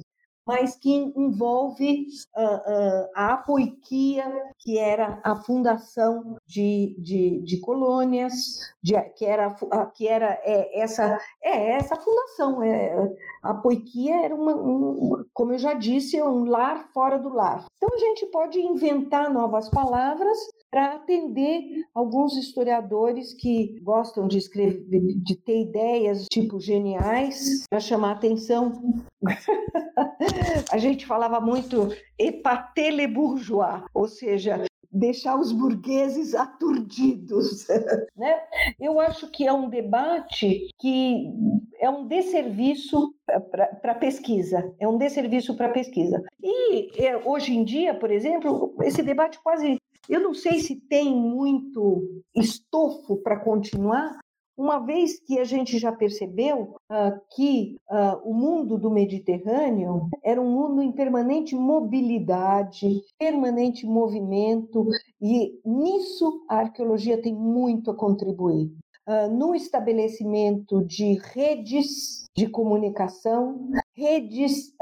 mas 0.51 0.75
que 0.75 0.91
envolve 1.15 2.07
uh, 2.35 2.41
uh, 2.41 3.09
a 3.15 3.33
apoiquia, 3.35 4.25
que 4.59 4.77
era 4.77 5.17
a 5.23 5.33
fundação 5.37 6.35
de, 6.45 6.93
de, 6.99 7.41
de 7.41 7.57
colônias, 7.61 8.59
de, 8.83 8.99
que 9.15 9.25
era, 9.25 9.55
que 9.95 10.09
era 10.09 10.37
é, 10.43 10.81
essa, 10.81 11.17
é, 11.41 11.77
essa 11.77 11.95
fundação. 11.95 12.61
É, 12.61 13.15
a 13.41 13.51
apoiquia 13.51 14.25
era, 14.25 14.35
uma, 14.35 14.53
um, 14.53 15.23
como 15.33 15.53
eu 15.53 15.57
já 15.57 15.73
disse, 15.73 16.17
é 16.17 16.25
um 16.25 16.43
lar 16.43 16.89
fora 16.93 17.17
do 17.17 17.29
lar. 17.29 17.65
Então, 17.77 17.89
a 17.93 17.97
gente 17.97 18.25
pode 18.25 18.59
inventar 18.59 19.31
novas 19.31 19.69
palavras 19.69 20.37
para 20.69 20.95
atender 20.95 21.85
alguns 21.93 22.35
historiadores 22.37 23.33
que 23.33 23.79
gostam 23.81 24.27
de 24.27 24.37
escrever, 24.37 24.85
de 25.17 25.35
ter 25.35 25.61
ideias 25.61 26.25
tipo 26.31 26.59
geniais, 26.59 27.65
para 27.69 27.79
chamar 27.79 28.11
atenção. 28.11 28.99
a 30.71 30.77
gente 30.77 31.05
falava 31.05 31.39
muito 31.39 31.89
epatele 32.17 33.07
bourgeois, 33.07 33.83
ou 33.93 34.07
seja, 34.07 34.63
deixar 34.91 35.39
os 35.39 35.51
burgueses 35.51 36.35
aturdidos. 36.35 37.67
né? 38.17 38.41
Eu 38.79 38.99
acho 38.99 39.29
que 39.31 39.47
é 39.47 39.53
um 39.53 39.69
debate 39.69 40.69
que 40.79 41.31
é 41.79 41.89
um 41.89 42.07
desserviço 42.07 43.13
para 43.51 43.91
a 43.93 43.95
pesquisa, 43.95 44.73
é 44.79 44.87
um 44.87 44.97
desserviço 44.97 45.55
para 45.55 45.67
a 45.67 45.71
pesquisa. 45.71 46.21
E 46.43 46.89
é, 47.01 47.17
hoje 47.17 47.55
em 47.55 47.63
dia, 47.63 47.93
por 47.93 48.11
exemplo, 48.11 48.75
esse 48.81 49.01
debate 49.01 49.39
quase 49.41 49.77
eu 50.09 50.19
não 50.19 50.33
sei 50.33 50.59
se 50.59 50.75
tem 50.75 51.15
muito 51.15 52.23
estofo 52.35 53.17
para 53.17 53.39
continuar, 53.39 54.19
uma 54.61 54.77
vez 54.77 55.19
que 55.19 55.39
a 55.39 55.43
gente 55.43 55.79
já 55.79 55.91
percebeu 55.91 56.75
uh, 56.91 57.19
que 57.35 57.77
uh, 57.89 58.21
o 58.23 58.31
mundo 58.31 58.77
do 58.77 58.91
Mediterrâneo 58.91 60.07
era 60.23 60.39
um 60.39 60.51
mundo 60.51 60.83
em 60.83 60.91
permanente 60.91 61.55
mobilidade, 61.55 63.01
permanente 63.17 63.87
movimento, 63.87 64.85
e 65.19 65.59
nisso 65.65 66.45
a 66.47 66.57
arqueologia 66.57 67.19
tem 67.19 67.33
muito 67.33 67.89
a 67.89 67.95
contribuir. 67.95 68.71
uh, 69.07 69.27
no 69.35 69.55
estabelecimento 69.55 70.85
de 70.85 71.19
redes 71.33 72.29
de 72.37 72.47
comunicação, 72.47 73.67
redes, 73.95 74.73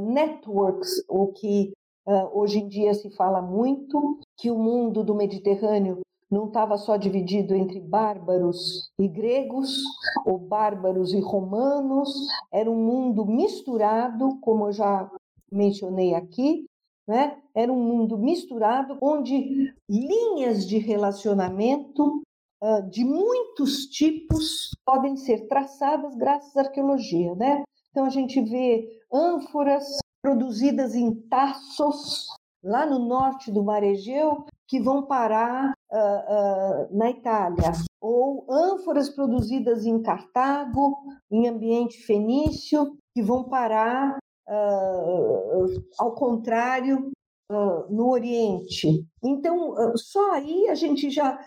networks, 0.00 1.04
o 1.08 1.28
que 1.28 1.72
hoje 2.32 2.58
em 2.58 2.66
dia 2.66 2.92
se 2.92 3.08
fala 3.10 3.40
muito, 3.40 4.18
que 4.36 4.50
o 4.50 4.58
mundo 4.58 5.04
do 5.04 5.14
Mediterrâneo 5.14 6.00
não 6.30 6.46
estava 6.46 6.76
só 6.76 6.96
dividido 6.96 7.54
entre 7.54 7.80
bárbaros 7.80 8.90
e 8.98 9.08
gregos, 9.08 9.82
ou 10.26 10.38
bárbaros 10.38 11.12
e 11.12 11.20
romanos, 11.20 12.10
era 12.52 12.70
um 12.70 12.76
mundo 12.76 13.24
misturado, 13.24 14.38
como 14.40 14.68
eu 14.68 14.72
já 14.72 15.10
mencionei 15.50 16.14
aqui, 16.14 16.66
né? 17.06 17.38
era 17.54 17.72
um 17.72 17.82
mundo 17.82 18.18
misturado, 18.18 18.98
onde 19.00 19.74
linhas 19.88 20.66
de 20.66 20.78
relacionamento 20.78 22.22
de 22.90 23.04
muitos 23.04 23.86
tipos 23.86 24.70
podem 24.84 25.16
ser 25.16 25.46
traçadas 25.46 26.14
graças 26.16 26.56
à 26.56 26.62
arqueologia. 26.62 27.34
Né? 27.34 27.62
Então, 27.90 28.04
a 28.04 28.10
gente 28.10 28.40
vê 28.42 29.00
ânforas 29.12 29.98
produzidas 30.20 30.94
em 30.94 31.14
Tassos, 31.28 32.26
lá 32.62 32.84
no 32.84 32.98
norte 32.98 33.50
do 33.52 33.62
Mar 33.62 33.82
Egeu, 33.82 34.44
que 34.66 34.80
vão 34.80 35.06
parar 35.06 35.72
uh, 35.92 35.96
uh, 35.96 36.96
na 36.96 37.10
Itália, 37.10 37.72
ou 38.00 38.46
ânforas 38.50 39.08
produzidas 39.10 39.84
em 39.84 40.00
Cartago, 40.02 40.96
em 41.30 41.48
ambiente 41.48 41.98
fenício, 42.04 42.96
que 43.14 43.22
vão 43.22 43.44
parar, 43.44 44.18
uh, 44.48 45.84
ao 45.98 46.14
contrário, 46.14 47.10
no 47.88 48.10
Oriente. 48.10 49.06
Então, 49.24 49.74
só 49.96 50.32
aí 50.32 50.68
a 50.68 50.74
gente 50.74 51.08
já. 51.08 51.40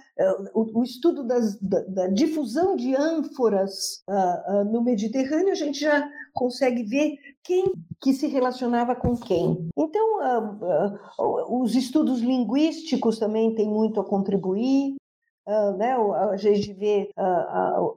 o, 0.55 0.81
estudo 0.81 1.23
das, 1.23 1.59
da, 1.61 1.79
da, 1.81 2.07
difusão 2.07 2.75
de 2.75 2.95
ânforas 2.95 4.03
no 4.71 4.83
Mediterrâneo, 4.83 5.51
a 5.51 5.55
gente 5.55 5.79
já 5.79 6.09
consegue 6.33 6.83
ver 6.83 7.17
quem 7.43 7.71
que 7.99 8.13
se 8.13 8.27
relacionava 8.27 8.95
com 8.95 9.15
quem. 9.15 9.69
Então, 9.77 10.19
uh, 10.19 11.23
uh, 11.23 11.61
os 11.61 11.75
estudos 11.75 12.21
linguísticos 12.21 13.19
também 13.19 13.53
têm 13.55 13.67
muito 13.67 13.99
a 13.99 14.05
contribuir. 14.05 14.95
Uh, 15.47 15.77
né? 15.77 15.93
A 16.31 16.37
gente 16.37 16.73
vê 16.73 17.09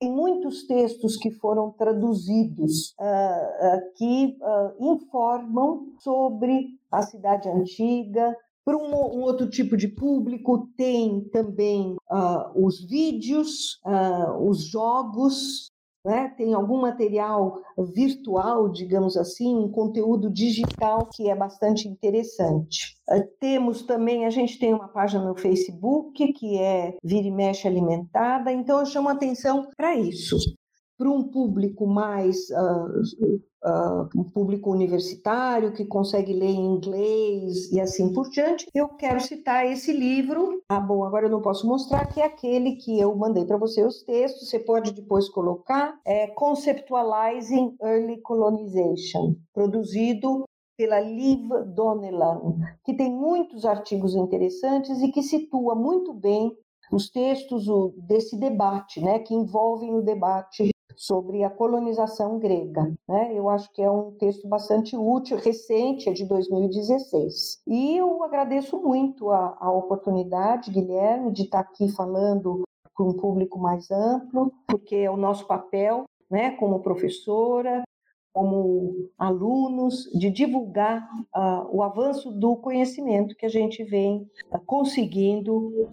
Tem 0.00 0.10
muitos 0.10 0.66
textos 0.66 1.16
que 1.16 1.30
foram 1.30 1.70
traduzidos 1.70 2.92
uh, 2.98 3.04
uh, 3.04 3.92
que 3.94 4.36
uh, 4.40 4.96
informam 4.96 5.92
sobre 6.00 6.70
a 6.90 7.02
cidade 7.02 7.48
antiga, 7.48 8.36
para 8.64 8.76
um, 8.76 8.90
um, 8.90 9.22
outro 9.22 9.48
tipo 9.48 9.76
de 9.76 9.88
público, 9.88 10.68
tem 10.76 11.22
também 11.32 11.96
uh, 12.10 12.66
os 12.66 12.84
vídeos, 12.84 13.80
uh, 13.84 14.48
os 14.48 14.64
jogos, 14.64 15.70
né? 16.04 16.32
tem 16.36 16.54
algum 16.54 16.80
material 16.80 17.60
virtual, 17.94 18.68
digamos 18.68 19.16
assim, 19.16 19.54
um 19.54 19.70
conteúdo 19.70 20.30
digital 20.30 21.08
que 21.12 21.28
é 21.28 21.34
bastante 21.34 21.88
interessante. 21.88 22.96
Uh, 23.08 23.22
temos 23.38 23.82
também, 23.82 24.24
a 24.24 24.30
gente 24.30 24.58
tem 24.58 24.72
uma 24.72 24.88
página 24.88 25.24
no 25.24 25.36
Facebook 25.36 26.32
que 26.32 26.58
é 26.58 26.96
Vira 27.02 27.26
e 27.26 27.30
Mexe 27.30 27.66
Alimentada, 27.66 28.52
então 28.52 28.80
eu 28.80 28.86
chamo 28.86 29.08
atenção 29.08 29.68
para 29.76 29.94
isso 29.96 30.36
para 31.00 31.10
um 31.10 31.22
público 31.22 31.86
mais 31.86 32.50
uh, 32.50 33.40
uh, 33.64 34.08
um 34.14 34.22
público 34.22 34.70
universitário 34.70 35.72
que 35.72 35.86
consegue 35.86 36.30
ler 36.34 36.50
em 36.50 36.74
inglês 36.74 37.72
e 37.72 37.80
assim 37.80 38.12
por 38.12 38.28
diante, 38.28 38.66
eu 38.74 38.86
quero 38.90 39.18
citar 39.18 39.64
esse 39.64 39.94
livro. 39.94 40.62
Ah, 40.68 40.78
bom, 40.78 41.02
agora 41.02 41.24
eu 41.24 41.30
não 41.30 41.40
posso 41.40 41.66
mostrar 41.66 42.04
que 42.04 42.20
é 42.20 42.26
aquele 42.26 42.76
que 42.76 43.00
eu 43.00 43.16
mandei 43.16 43.46
para 43.46 43.56
você 43.56 43.82
os 43.82 44.02
textos. 44.02 44.50
Você 44.50 44.58
pode 44.58 44.92
depois 44.92 45.26
colocar. 45.30 45.98
É 46.04 46.26
Conceptualizing 46.26 47.76
Early 47.82 48.20
Colonization, 48.20 49.36
produzido 49.54 50.44
pela 50.76 51.00
Liv 51.00 51.48
Donnellan, 51.74 52.56
que 52.84 52.92
tem 52.92 53.10
muitos 53.10 53.64
artigos 53.64 54.14
interessantes 54.14 55.00
e 55.00 55.10
que 55.10 55.22
situa 55.22 55.74
muito 55.74 56.12
bem 56.12 56.54
os 56.92 57.08
textos 57.08 57.64
desse 58.06 58.38
debate, 58.38 59.00
né, 59.00 59.20
que 59.20 59.32
envolvem 59.32 59.94
o 59.94 60.02
debate 60.02 60.70
sobre 61.00 61.42
a 61.42 61.48
colonização 61.48 62.38
grega. 62.38 62.92
Né? 63.08 63.32
Eu 63.32 63.48
acho 63.48 63.72
que 63.72 63.80
é 63.80 63.90
um 63.90 64.10
texto 64.12 64.46
bastante 64.46 64.94
útil, 64.94 65.38
recente, 65.38 66.10
é 66.10 66.12
de 66.12 66.26
2016. 66.26 67.62
E 67.66 67.96
eu 67.96 68.22
agradeço 68.22 68.78
muito 68.78 69.30
a, 69.30 69.56
a 69.58 69.72
oportunidade, 69.72 70.70
Guilherme, 70.70 71.32
de 71.32 71.44
estar 71.44 71.60
aqui 71.60 71.88
falando 71.88 72.64
para 72.94 73.06
um 73.06 73.14
público 73.14 73.58
mais 73.58 73.90
amplo, 73.90 74.52
porque 74.66 74.96
é 74.96 75.10
o 75.10 75.16
nosso 75.16 75.46
papel 75.46 76.04
né, 76.30 76.50
como 76.50 76.80
professora, 76.80 77.82
como 78.32 79.10
alunos, 79.18 80.04
de 80.14 80.30
divulgar 80.30 81.06
uh, 81.34 81.76
o 81.76 81.82
avanço 81.82 82.30
do 82.30 82.56
conhecimento 82.56 83.34
que 83.34 83.46
a 83.46 83.48
gente 83.48 83.82
vem 83.84 84.26
uh, 84.52 84.58
conseguindo 84.64 85.90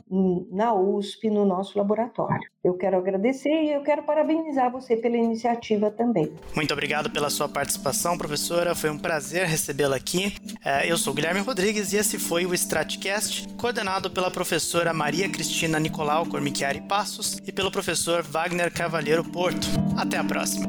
na 0.52 0.74
USP, 0.74 1.30
no 1.30 1.46
nosso 1.46 1.78
laboratório. 1.78 2.48
Eu 2.64 2.76
quero 2.76 2.98
agradecer 2.98 3.50
e 3.50 3.72
eu 3.72 3.82
quero 3.82 4.04
parabenizar 4.04 4.72
você 4.72 4.96
pela 4.96 5.16
iniciativa 5.16 5.90
também. 5.90 6.32
Muito 6.56 6.74
obrigado 6.74 7.10
pela 7.10 7.30
sua 7.30 7.48
participação, 7.48 8.18
professora. 8.18 8.76
Foi 8.76 8.90
um 8.90 8.98
prazer 8.98 9.46
recebê-la 9.46 9.96
aqui. 9.96 10.36
É, 10.64 10.92
eu 10.92 10.98
sou 10.98 11.14
Guilherme 11.14 11.40
Rodrigues 11.40 11.94
e 11.94 11.98
esse 11.98 12.20
foi 12.20 12.46
o 12.46 12.54
Stratcast, 12.54 13.48
coordenado 13.56 14.12
pela 14.12 14.30
professora 14.30 14.94
Maria 14.94 15.30
Cristina 15.30 15.80
Nicolau 15.80 16.26
Cormichiari 16.26 16.82
Passos 16.82 17.38
e 17.48 17.52
pelo 17.52 17.72
professor 17.72 18.22
Wagner 18.22 18.72
Cavalheiro 18.74 19.24
Porto. 19.24 19.68
Até 19.98 20.18
a 20.18 20.24
próxima. 20.24 20.68